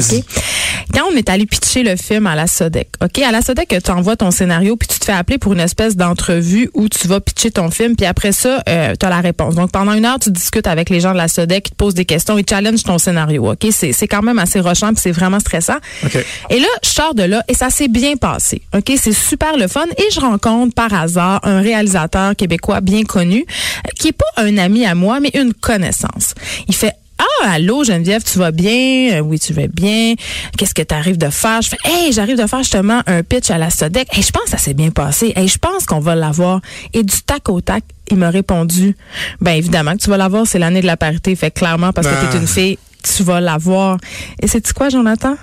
Quand 0.94 1.05
on 1.12 1.17
est 1.17 1.29
allé 1.29 1.47
pitcher 1.47 1.82
le 1.82 1.97
film 1.97 2.26
à 2.26 2.35
la 2.35 2.47
Sodec, 2.47 2.88
ok, 3.02 3.19
à 3.20 3.31
la 3.31 3.43
Sodec, 3.43 3.75
tu 3.82 3.91
envoies 3.91 4.17
ton 4.17 4.31
scénario 4.31 4.76
puis 4.76 4.88
tu 4.88 4.99
te 4.99 5.05
fais 5.05 5.12
appeler 5.12 5.38
pour 5.40 5.54
une 5.54 5.60
espèce 5.60 5.96
d'entrevue 5.96 6.70
où 6.75 6.88
tu 6.88 7.08
vas 7.08 7.20
pitcher 7.20 7.50
ton 7.50 7.70
film 7.70 7.96
puis 7.96 8.06
après 8.06 8.32
ça, 8.32 8.62
euh, 8.69 8.94
tu 8.98 9.06
as 9.06 9.10
la 9.10 9.20
réponse. 9.20 9.54
Donc 9.54 9.72
pendant 9.72 9.92
une 9.92 10.04
heure, 10.04 10.19
tu 10.19 10.31
discutes 10.31 10.66
avec 10.66 10.90
les 10.90 11.00
gens 11.00 11.12
de 11.12 11.16
la 11.16 11.28
Sodec, 11.28 11.69
ils 11.69 11.70
te 11.70 11.76
posent 11.76 11.94
des 11.94 12.04
questions, 12.04 12.38
ils 12.38 12.44
challenge 12.48 12.82
ton 12.82 12.98
scénario. 12.98 13.50
Ok, 13.50 13.66
c'est 13.72 13.92
c'est 13.92 14.08
quand 14.08 14.22
même 14.22 14.38
assez 14.38 14.60
rochant 14.60 14.88
puis 14.88 15.00
c'est 15.02 15.12
vraiment 15.12 15.40
stressant. 15.40 15.78
OK. 16.04 16.25
Et 16.50 16.60
là, 16.60 16.69
je 16.84 16.88
sors 16.88 17.14
de 17.14 17.22
là 17.22 17.42
et 17.48 17.54
ça 17.54 17.70
s'est 17.70 17.88
bien 17.88 18.16
passé. 18.16 18.62
OK, 18.76 18.92
c'est 18.96 19.12
super 19.12 19.56
le 19.56 19.66
fun 19.66 19.87
et 19.96 20.10
je 20.12 20.20
rencontre 20.20 20.75
par 20.75 20.92
hasard 20.92 21.40
un 21.42 21.60
réalisateur 21.60 22.37
québécois 22.37 22.81
bien 22.81 23.04
connu 23.04 23.44
euh, 23.48 23.90
qui 23.98 24.08
est 24.08 24.12
pas 24.12 24.25
un 24.37 24.58
ami 24.58 24.87
à 24.87 24.94
moi 24.94 25.20
mais 25.20 25.31
une 25.34 25.54
connaissance. 25.54 26.34
Il 26.69 26.75
fait 26.75 26.94
ah, 27.20 27.50
allô 27.52 27.84
Geneviève, 27.84 28.22
tu 28.22 28.38
vas 28.38 28.50
bien? 28.50 29.14
Euh, 29.14 29.20
oui, 29.20 29.38
tu 29.38 29.52
vas 29.52 29.67
bien. 29.67 30.14
Qu'est-ce 30.56 30.75
que 30.75 30.82
tu 30.82 30.94
arrives 30.94 31.19
de 31.19 31.31
faire? 31.31 31.62
Je 31.62 31.69
fais, 31.69 31.76
hey, 31.84 32.12
j'arrive 32.12 32.37
de 32.37 32.46
faire 32.46 32.61
justement 32.61 33.02
un 33.06 33.22
pitch 33.22 33.50
à 33.50 33.58
la 33.58 33.70
Sodec. 33.70 34.08
Hey, 34.12 34.22
je 34.22 34.31
pense 34.31 34.44
que 34.44 34.50
ça 34.50 34.58
s'est 34.58 34.75
bien 34.75 34.90
passé. 34.90 35.32
Hey, 35.37 35.49
je 35.49 35.58
pense 35.58 35.87
qu'on 35.87 36.00
va 36.00 36.14
l'avoir. 36.14 36.61
Et 36.93 37.02
du 37.02 37.22
tac 37.22 37.49
au 37.49 37.61
tac, 37.61 37.84
il 38.11 38.17
m'a 38.17 38.31
répondu, 38.31 38.96
ben 39.40 39.52
évidemment 39.52 39.93
que 39.93 40.02
tu 40.02 40.11
vas 40.11 40.17
l'avoir, 40.17 40.46
c'est 40.46 40.58
l'année 40.58 40.81
de 40.81 40.87
la 40.87 40.96
parité. 40.96 41.34
Fait 41.37 41.50
clairement, 41.50 41.93
parce 41.93 42.06
que 42.06 42.31
tu 42.31 42.37
es 42.37 42.40
une 42.40 42.49
fille, 42.49 42.78
tu 43.02 43.23
vas 43.23 43.40
l'avoir. 43.40 43.99
Et 44.43 44.49
c'est 44.49 44.73
quoi, 44.73 44.88
Jonathan? 44.88 45.37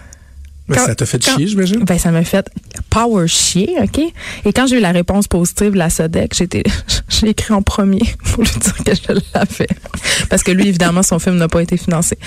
Ben, 0.69 0.75
Quand- 0.75 0.85
ça 0.85 0.95
t'a 0.95 1.05
fait 1.05 1.23
quand- 1.23 1.37
chier, 1.37 1.47
j'imagine? 1.47 1.83
Ben, 1.85 1.97
ça 1.97 2.11
m'a 2.11 2.23
fait 2.25 2.45
power 2.89 3.27
chier, 3.27 3.75
OK? 3.81 3.99
Et 4.45 4.53
quand 4.53 4.67
j'ai 4.67 4.77
eu 4.77 4.79
la 4.81 4.91
réponse 4.91 5.27
positive 5.29 5.71
de 5.71 5.77
la 5.77 5.89
SODEC, 5.89 6.33
j'étais, 6.35 6.63
j'ai 7.09 7.29
écrit 7.29 7.53
en 7.53 7.61
premier 7.61 8.01
pour 8.33 8.43
lui 8.43 8.51
dire 8.51 8.75
que 8.85 8.93
je 8.93 9.13
l'avais. 9.33 9.67
Parce 10.29 10.43
que 10.43 10.51
lui, 10.51 10.67
évidemment, 10.67 11.03
son 11.03 11.19
film 11.19 11.37
n'a 11.37 11.47
pas 11.47 11.61
été 11.61 11.77
financé. 11.77 12.17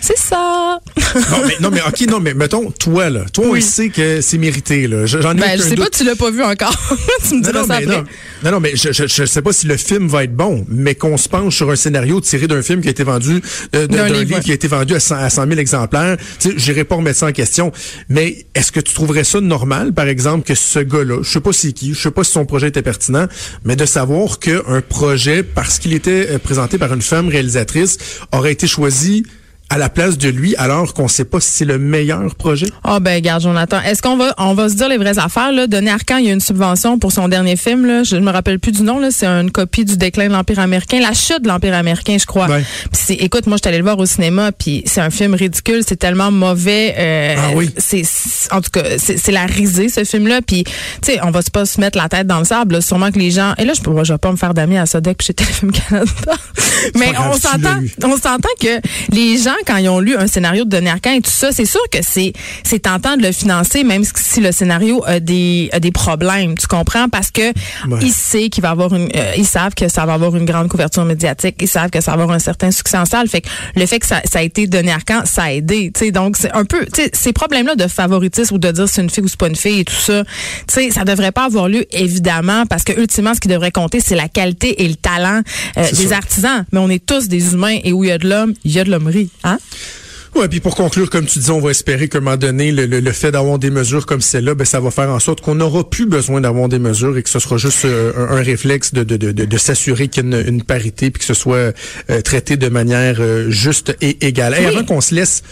C'est 0.00 0.16
ça! 0.18 0.78
non, 1.14 1.38
mais, 1.46 1.54
non, 1.60 1.70
mais 1.70 1.80
OK, 1.82 2.00
non, 2.08 2.20
mais 2.20 2.34
mettons, 2.34 2.70
toi, 2.70 3.10
là, 3.10 3.24
toi, 3.32 3.46
on 3.48 3.50
Oui. 3.52 3.60
le 3.60 3.64
sait 3.64 3.88
que 3.88 4.20
c'est 4.20 4.38
mérité, 4.38 4.86
là. 4.86 5.06
J'en 5.06 5.32
ai 5.32 5.40
Ben, 5.40 5.56
je 5.58 5.62
sais 5.62 5.70
doute. 5.74 5.84
pas, 5.84 5.90
tu 5.90 6.04
l'as 6.04 6.14
pas 6.16 6.30
vu 6.30 6.42
encore. 6.42 6.76
tu 7.28 7.34
me 7.36 7.42
diras 7.42 7.62
non, 7.62 7.66
ça 7.66 7.80
mais, 7.80 7.86
après. 7.86 8.04
non, 8.44 8.50
non, 8.52 8.60
mais 8.60 8.76
je, 8.76 8.92
je, 8.92 9.06
je 9.08 9.24
sais 9.24 9.42
pas 9.42 9.52
si 9.52 9.66
le 9.66 9.76
film 9.76 10.06
va 10.06 10.22
être 10.24 10.34
bon, 10.36 10.64
mais 10.68 10.94
qu'on 10.94 11.16
se 11.16 11.28
penche 11.28 11.56
sur 11.56 11.70
un 11.70 11.76
scénario 11.76 12.20
tiré 12.20 12.46
d'un 12.46 12.62
film 12.62 12.80
qui 12.80 12.88
a 12.88 12.90
été 12.92 13.02
vendu, 13.02 13.42
euh, 13.74 13.86
D'un 13.88 14.08
livre, 14.08 14.38
qui 14.40 14.52
a 14.52 14.54
été 14.54 14.68
vendu 14.68 14.94
à 14.94 15.00
100, 15.00 15.16
à 15.16 15.30
100 15.30 15.46
000 15.48 15.58
exemplaires. 15.58 16.16
Tu 16.38 16.50
sais, 16.50 16.54
j'irai 16.58 16.84
pas 16.84 16.94
remettre 16.96 17.18
ça 17.18 17.26
en 17.26 17.32
question. 17.32 17.72
Mais 18.08 18.46
est-ce 18.54 18.72
que 18.72 18.80
tu 18.80 18.94
trouverais 18.94 19.24
ça 19.24 19.40
normal, 19.40 19.92
par 19.92 20.08
exemple, 20.08 20.44
que 20.46 20.54
ce 20.54 20.78
gars-là, 20.78 21.22
je 21.22 21.30
sais 21.30 21.40
pas 21.40 21.52
c'est 21.52 21.72
qui, 21.72 21.94
je 21.94 22.00
sais 22.00 22.10
pas 22.10 22.24
si 22.24 22.32
son 22.32 22.46
projet 22.46 22.68
était 22.68 22.82
pertinent, 22.82 23.26
mais 23.64 23.76
de 23.76 23.86
savoir 23.86 24.38
qu'un 24.38 24.80
projet, 24.80 25.42
parce 25.42 25.78
qu'il 25.78 25.92
était 25.92 26.28
euh, 26.30 26.38
présenté 26.38 26.78
par 26.78 26.92
une 26.92 27.02
femme 27.02 27.28
réalisatrice, 27.28 27.98
aurait 28.32 28.52
été 28.52 28.66
choisi 28.66 29.24
à 29.70 29.76
la 29.78 29.88
place 29.88 30.16
de 30.16 30.28
lui, 30.28 30.56
alors 30.56 30.94
qu'on 30.94 31.08
sait 31.08 31.24
pas 31.24 31.40
si 31.40 31.50
c'est 31.50 31.64
le 31.64 31.78
meilleur 31.78 32.34
projet? 32.36 32.66
Ah 32.84 33.00
ben 33.00 33.20
garde 33.20 33.42
Jonathan, 33.42 33.80
est-ce 33.82 34.00
qu'on 34.00 34.16
va 34.16 34.34
on 34.38 34.54
va 34.54 34.68
se 34.68 34.74
dire 34.74 34.88
les 34.88 34.96
vraies 34.96 35.18
affaires 35.18 35.52
là, 35.52 35.66
Denis 35.66 35.90
Arcand, 35.90 36.16
il 36.16 36.26
y 36.26 36.30
a 36.30 36.32
une 36.32 36.40
subvention 36.40 36.98
pour 36.98 37.12
son 37.12 37.28
dernier 37.28 37.56
film 37.56 37.84
là, 37.86 38.02
je 38.02 38.16
ne 38.16 38.20
me 38.24 38.30
rappelle 38.30 38.58
plus 38.58 38.72
du 38.72 38.82
nom 38.82 38.98
là, 38.98 39.10
c'est 39.10 39.26
une 39.26 39.50
copie 39.50 39.84
du 39.84 39.96
déclin 39.96 40.28
de 40.28 40.32
l'empire 40.32 40.58
américain, 40.58 41.00
la 41.00 41.12
chute 41.12 41.42
de 41.42 41.48
l'empire 41.48 41.74
américain, 41.74 42.16
je 42.18 42.24
crois. 42.26 42.48
Ouais. 42.48 42.64
C'est 42.92 43.14
écoute, 43.14 43.46
moi 43.46 43.56
je 43.56 43.62
suis 43.62 43.68
allée 43.68 43.78
le 43.78 43.84
voir 43.84 43.98
au 43.98 44.06
cinéma 44.06 44.52
puis 44.52 44.82
c'est 44.86 45.00
un 45.00 45.10
film 45.10 45.34
ridicule, 45.34 45.82
c'est 45.86 45.96
tellement 45.96 46.30
mauvais 46.30 46.94
euh, 46.98 47.34
Ah 47.38 47.50
oui. 47.54 47.70
c'est 47.76 48.02
en 48.50 48.60
tout 48.60 48.70
cas, 48.70 48.82
c'est 48.98 49.18
c'est 49.18 49.32
la 49.32 49.44
risée 49.46 49.88
ce 49.88 50.04
film 50.04 50.28
là 50.28 50.40
puis 50.40 50.64
tu 50.64 50.72
sais, 51.02 51.18
on 51.22 51.30
va 51.30 51.40
pas 51.52 51.66
se 51.66 51.80
mettre 51.80 51.98
la 51.98 52.08
tête 52.08 52.26
dans 52.26 52.38
le 52.38 52.44
sable, 52.44 52.74
là. 52.76 52.80
sûrement 52.80 53.10
que 53.10 53.18
les 53.18 53.30
gens 53.30 53.54
et 53.58 53.64
là 53.64 53.72
je 53.74 53.82
je 54.04 54.12
vais 54.12 54.18
pas 54.18 54.30
me 54.32 54.36
faire 54.36 54.54
d'amis 54.54 54.78
à 54.78 54.86
Sodec 54.86 55.18
puis 55.18 55.26
chez 55.26 55.34
Téléfilm 55.34 55.72
Canada. 55.72 56.08
Mais 56.96 57.12
on 57.18 57.32
s'entend 57.34 57.80
on 58.04 58.16
s'entend 58.16 58.48
que 58.60 58.80
les 59.12 59.38
gens 59.38 59.54
quand 59.66 59.76
ils 59.76 59.88
ont 59.88 60.00
lu 60.00 60.16
un 60.16 60.26
scénario 60.26 60.64
de 60.64 60.70
Denis 60.70 60.88
Arcand 60.88 61.12
et 61.12 61.20
tout 61.20 61.30
ça, 61.30 61.52
c'est 61.52 61.64
sûr 61.64 61.80
que 61.90 61.98
c'est 62.02 62.32
c'est 62.64 62.80
tentant 62.80 63.16
de 63.16 63.22
le 63.22 63.32
financer, 63.32 63.84
même 63.84 64.04
si 64.04 64.40
le 64.40 64.52
scénario 64.52 65.02
a 65.06 65.20
des 65.20 65.68
a 65.72 65.80
des 65.80 65.92
problèmes. 65.92 66.56
Tu 66.56 66.66
comprends? 66.66 67.08
Parce 67.08 67.30
que 67.30 67.48
Ouais. 67.88 67.98
ils 68.02 68.12
savent 68.12 68.48
qu'il 68.48 68.62
va 68.62 68.70
avoir 68.70 68.92
une, 68.94 69.08
euh, 69.16 69.32
ils 69.36 69.46
savent 69.46 69.74
que 69.74 69.88
ça 69.88 70.04
va 70.06 70.14
avoir 70.14 70.34
une 70.36 70.44
grande 70.44 70.68
couverture 70.68 71.04
médiatique, 71.04 71.56
ils 71.60 71.68
savent 71.68 71.90
que 71.90 72.00
ça 72.00 72.12
va 72.16 72.22
avoir 72.22 72.30
un 72.36 72.38
certain 72.38 72.70
succès 72.70 72.96
en 72.98 73.04
salle. 73.04 73.28
Fait 73.28 73.40
que 73.40 73.48
le 73.76 73.86
fait 73.86 73.98
que 73.98 74.06
ça, 74.06 74.20
ça 74.30 74.40
a 74.40 74.42
été 74.42 74.66
donné 74.66 74.92
Arcand, 74.92 75.22
ça 75.24 75.44
a 75.44 75.52
aidé. 75.52 75.90
Tu 75.94 76.06
sais, 76.06 76.10
donc 76.10 76.36
c'est 76.36 76.52
un 76.52 76.64
peu, 76.64 76.84
tu 76.86 77.02
sais, 77.02 77.10
ces 77.12 77.32
problèmes-là 77.32 77.74
de 77.76 77.86
favoritisme 77.88 78.54
ou 78.54 78.58
de 78.58 78.70
dire 78.70 78.88
c'est 78.88 79.02
une 79.02 79.10
fille 79.10 79.24
ou 79.24 79.28
c'est 79.28 79.38
pas 79.38 79.48
une 79.48 79.56
fille 79.56 79.80
et 79.80 79.84
tout 79.84 79.94
ça, 79.94 80.24
tu 80.24 80.74
sais, 80.74 80.90
ça 80.90 81.04
devrait 81.04 81.32
pas 81.32 81.44
avoir 81.46 81.68
lieu 81.68 81.84
évidemment 81.92 82.64
parce 82.66 82.84
que 82.84 82.92
ultimement 82.98 83.34
ce 83.34 83.40
qui 83.40 83.48
devrait 83.48 83.70
compter 83.70 84.00
c'est 84.00 84.14
la 84.16 84.28
qualité 84.28 84.82
et 84.84 84.88
le 84.88 84.96
talent 84.96 85.40
euh, 85.76 85.90
des 85.90 85.94
sûr. 85.96 86.12
artisans. 86.12 86.47
Mais 86.72 86.78
on 86.78 86.88
est 86.90 87.04
tous 87.04 87.28
des 87.28 87.52
humains 87.54 87.78
et 87.84 87.92
où 87.92 88.04
il 88.04 88.08
y 88.08 88.12
a 88.12 88.18
de 88.18 88.28
l'homme, 88.28 88.54
il 88.64 88.72
y 88.72 88.78
a 88.78 88.84
de 88.84 88.90
l'hommerie, 88.90 89.30
hein? 89.44 89.58
Ouais, 90.34 90.46
puis 90.46 90.60
pour 90.60 90.76
conclure, 90.76 91.08
comme 91.08 91.24
tu 91.24 91.38
dis, 91.38 91.50
on 91.50 91.58
va 91.58 91.70
espérer 91.70 92.08
qu'à 92.08 92.18
un 92.18 92.20
moment 92.20 92.36
donné, 92.36 92.70
le, 92.70 92.84
le- 92.86 93.00
le 93.00 93.12
fait 93.12 93.32
d'avoir 93.32 93.58
des 93.58 93.70
mesures 93.70 94.04
comme 94.04 94.20
celle-là, 94.20 94.54
ben, 94.54 94.64
ça 94.66 94.78
va 94.78 94.90
faire 94.90 95.08
en 95.08 95.18
sorte 95.18 95.40
qu'on 95.40 95.54
n'aura 95.56 95.88
plus 95.88 96.04
besoin 96.06 96.42
d'avoir 96.42 96.68
des 96.68 96.78
mesures 96.78 97.16
et 97.16 97.22
que 97.22 97.30
ce 97.30 97.38
sera 97.38 97.56
juste 97.56 97.86
euh, 97.86 98.12
un, 98.14 98.36
un 98.36 98.42
réflexe 98.42 98.92
de, 98.92 99.04
de, 99.04 99.16
de, 99.16 99.32
de, 99.32 99.46
de 99.46 99.56
s'assurer 99.58 100.08
qu'il 100.08 100.30
y 100.30 100.34
a 100.34 100.40
une, 100.40 100.46
une 100.46 100.62
parité 100.62 101.10
puis 101.10 101.20
que 101.20 101.24
ce 101.24 101.34
soit 101.34 101.72
euh, 102.10 102.20
traité 102.22 102.56
de 102.58 102.68
manière 102.68 103.16
euh, 103.20 103.48
juste 103.50 103.96
et 104.02 104.26
égale. 104.26 104.54
Oui. 104.60 104.66
Avant 104.66 104.84
qu'on 104.84 105.00
se 105.00 105.14
laisse, 105.14 105.42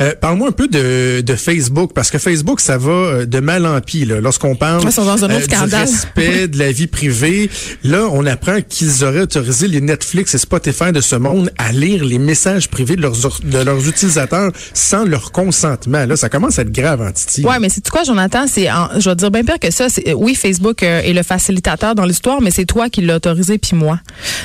euh, 0.00 0.14
parle-moi 0.20 0.48
un 0.48 0.52
peu 0.52 0.68
de, 0.68 1.20
de 1.20 1.34
Facebook, 1.34 1.92
parce 1.94 2.10
que 2.10 2.18
Facebook, 2.18 2.60
ça 2.60 2.78
va 2.78 2.92
euh, 2.92 3.26
de 3.26 3.40
mal 3.40 3.66
en 3.66 3.80
pis. 3.80 4.04
là. 4.04 4.20
Lorsqu'on 4.20 4.54
parle 4.54 4.90
sont 4.92 5.04
dans 5.04 5.24
un 5.24 5.30
autre 5.30 5.46
du 5.46 5.54
scandale. 5.54 5.86
respect 5.86 6.48
de 6.48 6.58
la 6.58 6.72
vie 6.72 6.86
privée, 6.86 7.50
là, 7.84 8.08
on 8.12 8.26
apprend 8.26 8.60
qu'ils 8.60 9.04
auraient 9.04 9.22
autorisé 9.22 9.68
les 9.68 9.80
Netflix 9.80 10.34
et 10.34 10.38
Spotify 10.38 10.92
de 10.92 11.00
ce 11.00 11.16
monde 11.16 11.50
à 11.58 11.72
lire 11.72 12.04
les 12.04 12.18
messages 12.18 12.68
privés 12.68 12.96
de 12.96 13.02
leurs, 13.02 13.40
de 13.42 13.58
leurs 13.58 13.88
utilisateurs 13.88 14.52
sans 14.74 15.04
leur 15.04 15.32
consentement. 15.32 16.04
Là, 16.04 16.16
ça 16.16 16.28
commence 16.28 16.58
à 16.58 16.62
être 16.62 16.72
grave, 16.72 17.00
en 17.02 17.12
Titi. 17.12 17.44
Ouais, 17.44 17.58
mais 17.60 17.68
c'est 17.68 17.86
quoi, 17.88 18.04
Jonathan? 18.04 18.46
C'est, 18.46 18.68
je 18.98 19.08
vais 19.08 19.16
te 19.16 19.20
dire 19.20 19.30
bien 19.30 19.44
pire 19.44 19.58
que 19.58 19.70
ça. 19.70 19.88
C'est, 19.88 20.12
oui, 20.12 20.34
Facebook 20.34 20.82
euh, 20.82 21.00
est 21.02 21.12
le 21.12 21.22
facilitateur 21.22 21.94
dans 21.94 22.04
l'histoire, 22.04 22.40
mais 22.40 22.50
c'est 22.50 22.66
toi 22.66 22.88
qui 22.88 23.00
l'as 23.02 23.16
autorisé 23.16 23.58
puis 23.58 23.76
moi. 23.76 23.98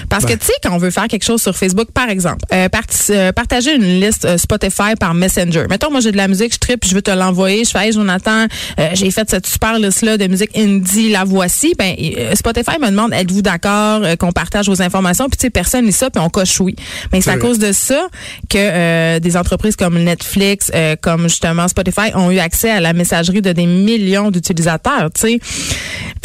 Parce 0.09 0.23
que 0.23 0.29
Ben. 0.29 0.37
tu 0.37 0.45
sais, 0.45 0.53
quand 0.63 0.71
on 0.73 0.77
veut 0.77 0.91
faire 0.91 1.07
quelque 1.07 1.25
chose 1.25 1.41
sur 1.41 1.55
Facebook, 1.55 1.91
par 1.93 2.09
exemple, 2.09 2.45
euh, 2.53 2.67
euh, 3.09 3.31
partager 3.31 3.75
une 3.75 3.99
liste 3.99 4.25
euh, 4.25 4.37
Spotify 4.37 4.95
par 4.99 5.13
Messenger. 5.37 5.65
Mettons, 5.69 5.91
moi 5.91 5.99
j'ai 5.99 6.11
de 6.11 6.17
la 6.17 6.27
musique, 6.27 6.53
je 6.53 6.59
tripe, 6.59 6.85
je 6.85 6.93
veux 6.93 7.01
te 7.01 7.11
l'envoyer. 7.11 7.63
Je 7.63 7.69
fais, 7.71 7.87
hey, 7.87 7.91
Jonathan, 7.93 8.45
euh, 8.79 8.89
j'ai 8.93 9.11
fait 9.11 9.29
cette 9.29 9.47
super 9.47 9.77
liste 9.79 10.01
là 10.01 10.17
de 10.17 10.27
musique 10.27 10.57
indie, 10.57 11.09
la 11.09 11.23
voici. 11.23 11.73
Ben 11.77 11.95
euh, 11.99 12.35
Spotify 12.35 12.79
me 12.79 12.89
demande, 12.89 13.13
êtes-vous 13.13 13.41
d'accord 13.41 14.01
euh, 14.03 14.15
qu'on 14.15 14.31
partage 14.31 14.67
vos 14.67 14.81
informations? 14.81 15.27
Puis 15.29 15.37
tu 15.37 15.41
sais, 15.43 15.49
personne 15.49 15.85
lit 15.85 15.91
ça, 15.91 16.09
puis 16.09 16.21
on 16.23 16.29
coche 16.29 16.59
oui. 16.59 16.75
Mais 17.11 17.21
c'est 17.21 17.31
à 17.31 17.37
vrai. 17.37 17.47
cause 17.47 17.59
de 17.59 17.71
ça 17.71 18.07
que 18.49 18.57
euh, 18.57 19.19
des 19.19 19.37
entreprises 19.37 19.75
comme 19.75 19.99
Netflix, 19.99 20.71
euh, 20.73 20.95
comme 20.99 21.23
justement 21.23 21.67
Spotify, 21.67 22.13
ont 22.15 22.31
eu 22.31 22.39
accès 22.39 22.71
à 22.71 22.79
la 22.79 22.93
messagerie 22.93 23.41
de 23.41 23.51
des 23.51 23.65
millions 23.65 24.31
d'utilisateurs, 24.31 25.09
tu 25.13 25.21
sais. 25.21 25.39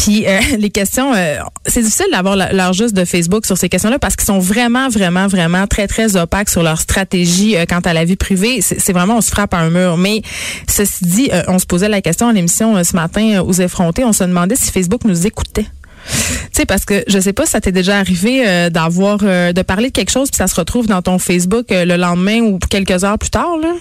Puis 0.02 0.26
euh, 0.26 0.40
les 0.59 0.71
questions, 0.71 1.12
euh, 1.14 1.38
c'est 1.66 1.82
difficile 1.82 2.06
d'avoir 2.12 2.37
leur 2.37 2.73
juste 2.73 2.94
de 2.94 3.04
Facebook 3.04 3.47
sur 3.47 3.56
ces 3.56 3.68
questions-là 3.68 3.99
parce 3.99 4.16
qu'ils 4.16 4.26
sont 4.26 4.38
vraiment, 4.38 4.88
vraiment, 4.88 5.26
vraiment 5.26 5.66
très, 5.66 5.87
très 5.87 6.16
opaques 6.16 6.50
sur 6.50 6.62
leur 6.62 6.80
stratégie 6.80 7.56
euh, 7.56 7.64
quant 7.68 7.80
à 7.80 7.92
la 7.92 8.04
vie 8.04 8.16
privée. 8.16 8.61
C'est 8.61 8.80
c'est 8.80 8.92
vraiment, 8.92 9.18
on 9.18 9.21
se 9.21 9.30
frappe 9.30 9.54
à 9.54 9.59
un 9.59 9.71
mur. 9.71 9.97
Mais 9.97 10.23
ceci 10.68 11.04
dit, 11.04 11.30
euh, 11.32 11.42
on 11.49 11.59
se 11.59 11.66
posait 11.66 11.88
la 11.88 12.02
question 12.02 12.26
en 12.26 12.35
émission 12.35 12.76
euh, 12.76 12.85
ce 12.85 12.97
matin 12.97 13.37
euh, 13.37 13.42
aux 13.42 13.52
effrontés. 13.52 14.04
On 14.04 14.12
se 14.12 14.25
demandait 14.25 14.56
si 14.56 14.71
Facebook 14.73 15.04
nous 15.04 15.26
écoutait. 15.26 15.66
Tu 16.06 16.49
sais, 16.52 16.66
parce 16.66 16.85
que 16.85 17.04
je 17.06 17.18
sais 17.18 17.32
pas 17.32 17.47
si 17.47 17.52
ça 17.52 17.61
t'est 17.61 17.73
déjà 17.73 17.99
arrivé 17.99 18.47
euh, 18.47 18.71
d'avoir, 18.71 19.21
euh, 19.23 19.52
de 19.52 19.62
parler 19.62 19.88
de 19.88 19.92
quelque 19.92 20.11
chose 20.11 20.30
puis 20.30 20.37
ça 20.37 20.47
se 20.47 20.54
retrouve 20.54 20.87
dans 20.87 21.02
ton 21.02 21.18
Facebook 21.18 21.71
euh, 21.71 21.85
le 21.85 21.97
lendemain 21.97 22.40
ou 22.40 22.59
quelques 22.59 23.04
heures 23.04 23.18
plus 23.18 23.30
tard, 23.30 23.56
là. 23.61 23.73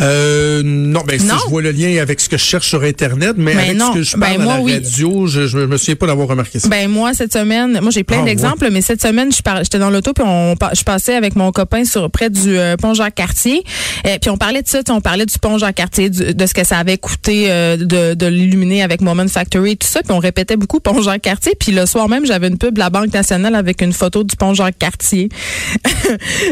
Euh, 0.00 0.62
non, 0.64 1.02
ben 1.06 1.18
si 1.20 1.26
je 1.26 1.48
vois 1.50 1.62
le 1.62 1.70
lien 1.70 2.00
avec 2.02 2.20
ce 2.20 2.28
que 2.28 2.36
je 2.36 2.42
cherche 2.44 2.68
sur 2.68 2.82
Internet, 2.82 3.34
mais 3.36 3.54
Ben 3.54 3.60
avec 3.64 3.76
non. 3.76 3.92
ce 3.92 3.98
que 3.98 4.02
je 4.02 4.16
Ben 4.16 4.26
parle 4.26 4.42
moi, 4.42 4.52
à 4.54 4.56
la 4.58 4.62
oui. 4.62 4.72
radio, 4.74 5.26
je, 5.26 5.46
je 5.46 5.58
me 5.58 5.76
souviens 5.76 5.94
pas 5.96 6.06
d'avoir 6.06 6.26
remarqué 6.28 6.58
ça. 6.58 6.68
Ben 6.68 6.88
moi 6.90 7.14
cette 7.14 7.32
semaine, 7.32 7.78
moi 7.80 7.90
j'ai 7.90 8.02
plein 8.04 8.20
Ah, 8.22 8.24
d'exemples, 8.24 8.68
mais 8.72 8.80
cette 8.82 9.00
semaine 9.00 9.32
je 9.32 9.40
par- 9.42 9.62
j'étais 9.62 9.78
dans 9.78 9.90
l'auto 9.90 10.12
puis 10.12 10.24
on 10.26 10.54
je 10.72 10.82
passais 10.82 11.14
avec 11.14 11.36
mon 11.36 11.52
copain 11.52 11.84
sur 11.84 12.10
près 12.10 12.30
du 12.30 12.56
euh, 12.58 12.76
pont 12.76 12.94
Jacques 12.94 13.14
Cartier, 13.14 13.62
et 14.04 14.18
puis 14.20 14.30
on 14.30 14.36
parlait 14.36 14.62
de 14.62 14.68
ça, 14.68 14.80
on 14.90 15.00
parlait 15.00 15.26
du 15.26 15.38
pont 15.38 15.58
Jacques 15.58 15.76
Cartier, 15.76 16.10
du- 16.10 16.34
de 16.34 16.46
ce 16.46 16.54
que 16.54 16.64
ça 16.64 16.78
avait 16.78 16.98
coûté 16.98 17.46
euh, 17.50 17.76
de, 17.76 18.14
de 18.14 18.26
l'illuminer 18.26 18.82
avec 18.82 19.00
Moment 19.00 19.28
Factory 19.28 19.72
et 19.72 19.76
tout 19.76 19.86
ça, 19.88 20.02
puis 20.02 20.12
on 20.12 20.18
répétait 20.18 20.56
beaucoup 20.56 20.80
pont 20.80 21.00
Jacques 21.02 21.22
Cartier, 21.22 21.52
puis 21.58 21.70
le 21.72 21.86
soir 21.86 22.08
même 22.08 22.26
j'avais 22.26 22.48
une 22.48 22.58
pub 22.58 22.74
de 22.74 22.80
la 22.80 22.90
Banque 22.90 23.12
Nationale 23.12 23.54
avec 23.54 23.80
une 23.80 23.92
photo 23.92 24.24
du 24.24 24.34
pont 24.36 24.54
Jacques 24.54 24.78
Cartier. 24.78 25.28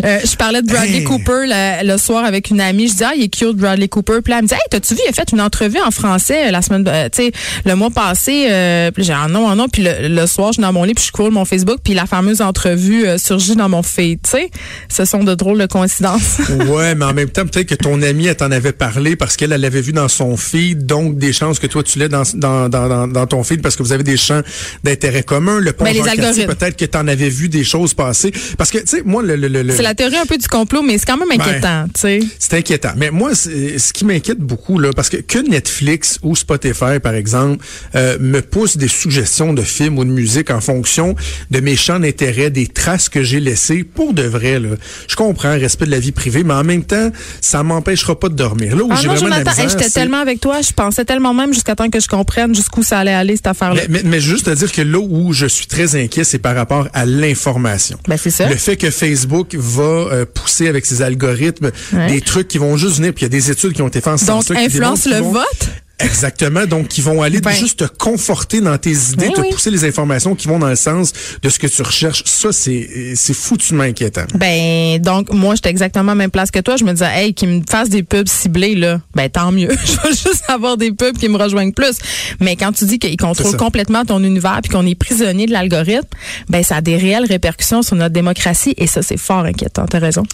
Euh, 0.05 0.19
je 0.25 0.37
parlais 0.37 0.63
de 0.63 0.67
Bradley 0.67 0.99
Hey. 0.99 1.05
Cooper 1.05 1.45
le 1.47 1.97
soir 1.99 2.25
avec 2.25 2.51
une 2.51 2.61
amie, 2.61 2.89
je 2.93 2.99
disais 2.99 3.07
ah 3.09 3.15
il 3.17 3.25
est 3.25 3.29
cute 3.29 3.57
Bradley 3.57 3.89
Cooper, 3.89 4.21
puis 4.23 4.31
là, 4.31 4.39
elle 4.39 4.45
me 4.45 4.49
dit 4.49 4.55
hey 4.55 4.61
t'as-tu 4.71 4.95
vu 4.95 5.01
il 5.07 5.11
a 5.11 5.13
fait 5.13 5.31
une 5.33 5.41
entrevue 5.41 5.81
en 5.81 5.91
français 5.91 6.49
euh, 6.49 6.51
la 6.51 6.63
semaine, 6.63 6.85
euh, 6.89 7.09
tu 7.11 7.25
sais 7.25 7.33
le 7.65 7.75
mois 7.75 7.91
passé, 7.91 8.47
euh, 8.51 8.91
puis 8.91 9.05
j'ai 9.05 9.13
ah 9.13 9.29
non 9.29 9.49
ah 9.49 9.55
non, 9.55 9.69
puis 9.69 9.83
le, 9.83 10.09
le 10.09 10.27
soir 10.27 10.49
je 10.49 10.55
suis 10.55 10.63
dans 10.63 10.73
mon 10.73 10.85
lit 10.85 10.95
puis 10.95 11.03
je 11.03 11.09
scroll 11.09 11.33
mon 11.33 11.45
Facebook 11.45 11.79
puis 11.83 11.95
la 11.95 12.07
fameuse 12.07 12.41
entrevue 12.41 13.07
euh, 13.07 13.19
surgit 13.19 13.57
dans 13.57 13.69
mon 13.69 13.83
feed, 13.83 14.21
tu 14.23 14.31
sais, 14.31 14.51
ce 14.89 15.05
sont 15.05 15.25
de 15.25 15.35
drôles 15.35 15.59
de 15.59 15.67
coïncidences. 15.67 16.39
Ouais, 16.73 16.95
mais 16.95 17.05
en 17.05 17.13
même 17.13 17.29
temps, 17.29 17.45
peut-être 17.47 17.67
que 17.67 17.75
ton 17.75 18.01
amie, 18.03 18.27
elle 18.27 18.37
t'en 18.37 18.51
avait 18.51 18.73
parlé 18.73 19.17
parce 19.17 19.37
qu'elle 19.37 19.53
elle 19.53 19.61
l'avait 19.61 19.81
vu 19.81 19.93
dans 19.93 20.09
son 20.09 20.37
feed, 20.37 20.87
donc 20.87 21.19
des 21.19 21.33
chances 21.33 21.59
que 21.59 21.67
toi, 21.67 21.83
tu 21.83 21.99
l'aies 21.99 22.09
dans, 22.09 22.23
dans, 22.35 22.69
dans, 22.69 23.09
dans, 23.09 23.27
ton 23.27 23.43
feed 23.43 23.63
parce 23.63 23.77
que 23.77 23.83
vous 23.83 23.93
avez 23.93 24.05
des 24.05 24.17
champs 24.17 24.43
d'intérêt 24.85 25.23
commun. 25.23 25.59
Le 25.59 25.73
pont 25.73 25.85
Ben, 25.85 25.95
peut-être 25.95 26.77
que 26.77 26.85
tu 26.85 26.99
en 26.99 27.09
avais 27.09 27.29
vu 27.29 27.49
des 27.49 27.65
choses 27.65 27.95
passer. 27.95 28.33
Parce 28.59 28.71
que, 28.71 28.79
tu 28.79 28.87
sais, 28.87 29.03
moi, 29.05 29.23
le, 29.23 29.37
le, 29.37 29.49
le, 29.49 29.75
C'est 29.75 29.83
la 29.83 29.95
théorie 29.95 30.19
un 30.19 30.27
peu 30.27 30.39
du 30.39 30.47
complot, 30.47 30.83
mais 30.83 30.99
c'est 30.99 31.07
quand 31.07 31.17
même 31.17 31.31
inquiétant, 31.31 31.87
tu 31.95 32.01
sais. 32.01 32.21
c'est 32.39 32.55
inquiétant. 32.55 32.82
Mais 32.97 33.11
moi, 33.11 33.35
ce 33.35 33.93
qui 33.93 34.05
m'inquiète 34.05 34.39
beaucoup, 34.39 34.79
là, 34.79 34.91
parce 34.95 35.09
que 35.09 35.17
que 35.19 35.39
Netflix 35.39 36.19
ou 36.23 36.35
Spotify, 36.37 36.99
par 37.03 37.15
exemple, 37.15 37.65
euh, 37.95 38.19
me 38.21 38.41
pousse 38.43 38.77
des 38.77 38.89
suggestions 38.89 39.53
de 39.53 39.63
films 39.63 39.99
ou 39.99 40.05
de 40.05 40.11
musique 40.11 40.51
en 40.51 40.61
fonction 40.61 41.15
de 41.51 41.61
mes 41.61 41.77
champs 41.77 42.01
d'intérêt, 42.01 42.51
des 42.51 42.67
traces 42.67 43.09
que 43.09 43.23
j'ai 43.23 43.41
laissées, 43.41 43.85
pour 43.85 44.15
de 44.15 44.23
vrai, 44.23 44.59
là. 44.61 44.71
Je 45.09 45.17
comprends, 45.17 45.53
respect 45.53 45.87
de 45.87 45.91
la 45.91 46.01
vie 46.01 46.13
privée, 46.13 46.43
mais 46.45 46.55
en 46.55 46.65
même 46.65 46.85
temps, 46.85 47.11
ça 47.41 47.63
m'empêchera 47.63 48.19
pas 48.19 48.29
de 48.29 48.35
dormir. 48.35 48.77
Là 48.77 48.83
où 48.85 48.89
Ah 48.91 48.97
j'ai 49.01 49.09
vraiment 49.09 49.25
de 49.27 49.31
la 49.31 49.37
Jonathan, 49.39 49.51
hey, 49.53 49.57
misère, 49.67 49.71
j'étais 49.79 49.85
c'est- 49.91 50.01
tellement 50.01 50.21
avec 50.21 50.41
toi, 50.41 50.61
je 50.63 50.73
pensais 50.73 51.05
tellement 51.05 51.35
même 51.35 51.53
jusqu'à 51.53 51.75
temps 51.77 51.89
que 51.91 52.01
je 52.01 52.09
comprenne 52.09 52.55
jusqu'où 52.55 52.83
ça 52.83 52.99
allait 52.99 53.13
aller 53.15 53.37
cette 53.37 53.47
affaire-là. 53.47 53.83
Mais, 53.89 54.03
mais, 54.03 54.09
mais 54.11 54.21
juste 54.21 54.49
à 54.49 54.55
dire 54.55 54.71
que 54.73 54.83
là 54.83 54.99
où 54.99 55.33
je 55.33 55.47
suis 55.47 55.67
très 55.67 55.97
inquiet, 55.97 56.25
c'est 56.25 56.39
par 56.39 56.55
rapport 56.55 56.89
à 56.93 57.05
l'information. 57.07 57.99
Ben, 58.09 58.17
c'est 58.17 58.31
ça. 58.31 58.49
Le 58.49 58.57
fait 58.57 58.77
que 58.77 58.91
Facebook 58.91 59.55
va 59.55 59.83
euh, 59.83 60.25
pousser 60.27 60.69
avec 60.69 60.87
ses 60.87 61.03
algorithmes 61.03 61.71
Ouais. 61.93 62.07
des 62.09 62.21
trucs 62.21 62.49
qui 62.49 62.59
vont 62.59 62.72
juste 62.77 62.97
venir, 62.97 63.13
puis 63.13 63.23
il 63.23 63.27
y 63.27 63.27
a 63.27 63.29
des 63.41 63.51
études 63.51 63.73
qui 63.73 63.83
ont 63.83 63.89
été 63.89 64.01
faites 64.01 64.13
en 64.15 64.17
ce 64.19 64.27
Donc 64.27 64.51
influence 64.51 65.07
le 65.07 65.17
vont- 65.19 65.33
vote? 65.33 65.69
Exactement. 65.99 66.67
Donc, 66.67 66.89
qui 66.89 67.01
vont 67.01 67.23
aller 67.23 67.41
Ben. 67.41 67.53
juste 67.53 67.79
te 67.79 67.85
conforter 67.85 68.61
dans 68.61 68.77
tes 68.77 68.91
idées, 68.91 69.27
Ben 69.29 69.33
te 69.35 69.41
oui. 69.41 69.51
pousser 69.53 69.71
les 69.71 69.85
informations 69.85 70.35
qui 70.35 70.49
vont 70.49 70.59
dans 70.59 70.69
le 70.69 70.75
sens 70.75 71.13
de 71.41 71.49
ce 71.49 71.61
que 71.61 71.69
tu 71.69 71.81
recherches. 71.83 72.25
Ça, 72.27 72.51
c'est 72.51 73.13
c'est 73.15 73.35
foutument 73.35 73.85
inquiétant. 73.85 74.25
Ben 74.35 75.01
donc 75.01 75.33
moi 75.33 75.55
j'étais 75.55 75.69
exactement 75.71 76.11
à 76.11 76.15
la 76.15 76.19
même 76.19 76.31
place 76.33 76.51
que 76.51 76.59
toi. 76.59 76.77
Je 76.77 76.83
me 76.83 76.91
disais 76.93 77.07
hey 77.15 77.35
qu'ils 77.35 77.51
me 77.51 77.63
fassent 77.71 77.89
des 77.89 78.03
pubs 78.03 78.27
ciblées 78.27 78.75
là, 78.75 79.01
ben 79.15 79.29
tant 79.31 79.53
mieux. 79.53 79.69
je 79.85 79.93
vais 79.93 80.09
juste 80.13 80.43
avoir 80.49 80.77
des 80.77 80.91
pubs 80.91 81.17
qui 81.17 81.29
me 81.29 81.37
rejoignent 81.37 81.73
plus. 81.73 81.99
Mais 82.41 82.57
quand 82.57 82.73
tu 82.73 82.85
dis 82.85 82.99
qu'ils 82.99 83.17
contrôlent 83.17 83.57
complètement 83.57 84.05
ton 84.05 84.25
univers 84.25 84.59
puis 84.61 84.73
qu'on 84.73 84.87
est 84.87 84.97
prisonnier 84.97 85.47
de 85.47 85.53
l'algorithme, 85.53 86.09
ben 86.49 86.65
ça 86.65 86.77
a 86.77 86.81
des 86.81 86.97
réelles 86.97 87.27
répercussions 87.27 87.83
sur 87.83 87.95
notre 87.95 88.13
démocratie 88.15 88.75
et 88.77 88.89
ça 88.89 89.03
c'est 89.03 89.19
fort 89.19 89.45
inquiétant. 89.45 89.87
T'as 89.87 90.01
raison. 90.01 90.25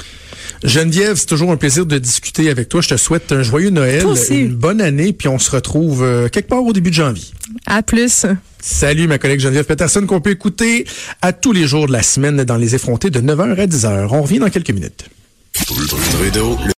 Geneviève, 0.64 1.16
c'est 1.16 1.26
toujours 1.26 1.52
un 1.52 1.56
plaisir 1.56 1.86
de 1.86 1.98
discuter 1.98 2.50
avec 2.50 2.68
toi. 2.68 2.80
Je 2.80 2.88
te 2.88 2.96
souhaite 2.96 3.32
un 3.32 3.42
joyeux 3.42 3.70
Noël, 3.70 4.04
une 4.30 4.54
bonne 4.54 4.80
année, 4.80 5.12
puis 5.12 5.28
on 5.28 5.38
se 5.38 5.50
retrouve 5.50 6.02
euh, 6.02 6.28
quelque 6.28 6.48
part 6.48 6.64
au 6.64 6.72
début 6.72 6.90
de 6.90 6.94
janvier. 6.94 7.26
À 7.66 7.82
plus. 7.82 8.26
Salut 8.60 9.06
ma 9.06 9.18
collègue 9.18 9.40
Geneviève 9.40 9.64
Peterson 9.64 10.04
qu'on 10.06 10.20
peut 10.20 10.30
écouter 10.30 10.86
à 11.22 11.32
tous 11.32 11.52
les 11.52 11.66
jours 11.66 11.86
de 11.86 11.92
la 11.92 12.02
semaine 12.02 12.42
dans 12.44 12.56
les 12.56 12.74
effrontés 12.74 13.10
de 13.10 13.20
9h 13.20 13.60
à 13.60 13.66
10h. 13.66 14.08
On 14.10 14.22
revient 14.22 14.40
dans 14.40 14.50
quelques 14.50 14.70
minutes. 14.70 15.08
Trudeau, 15.52 16.58
le 16.66 16.72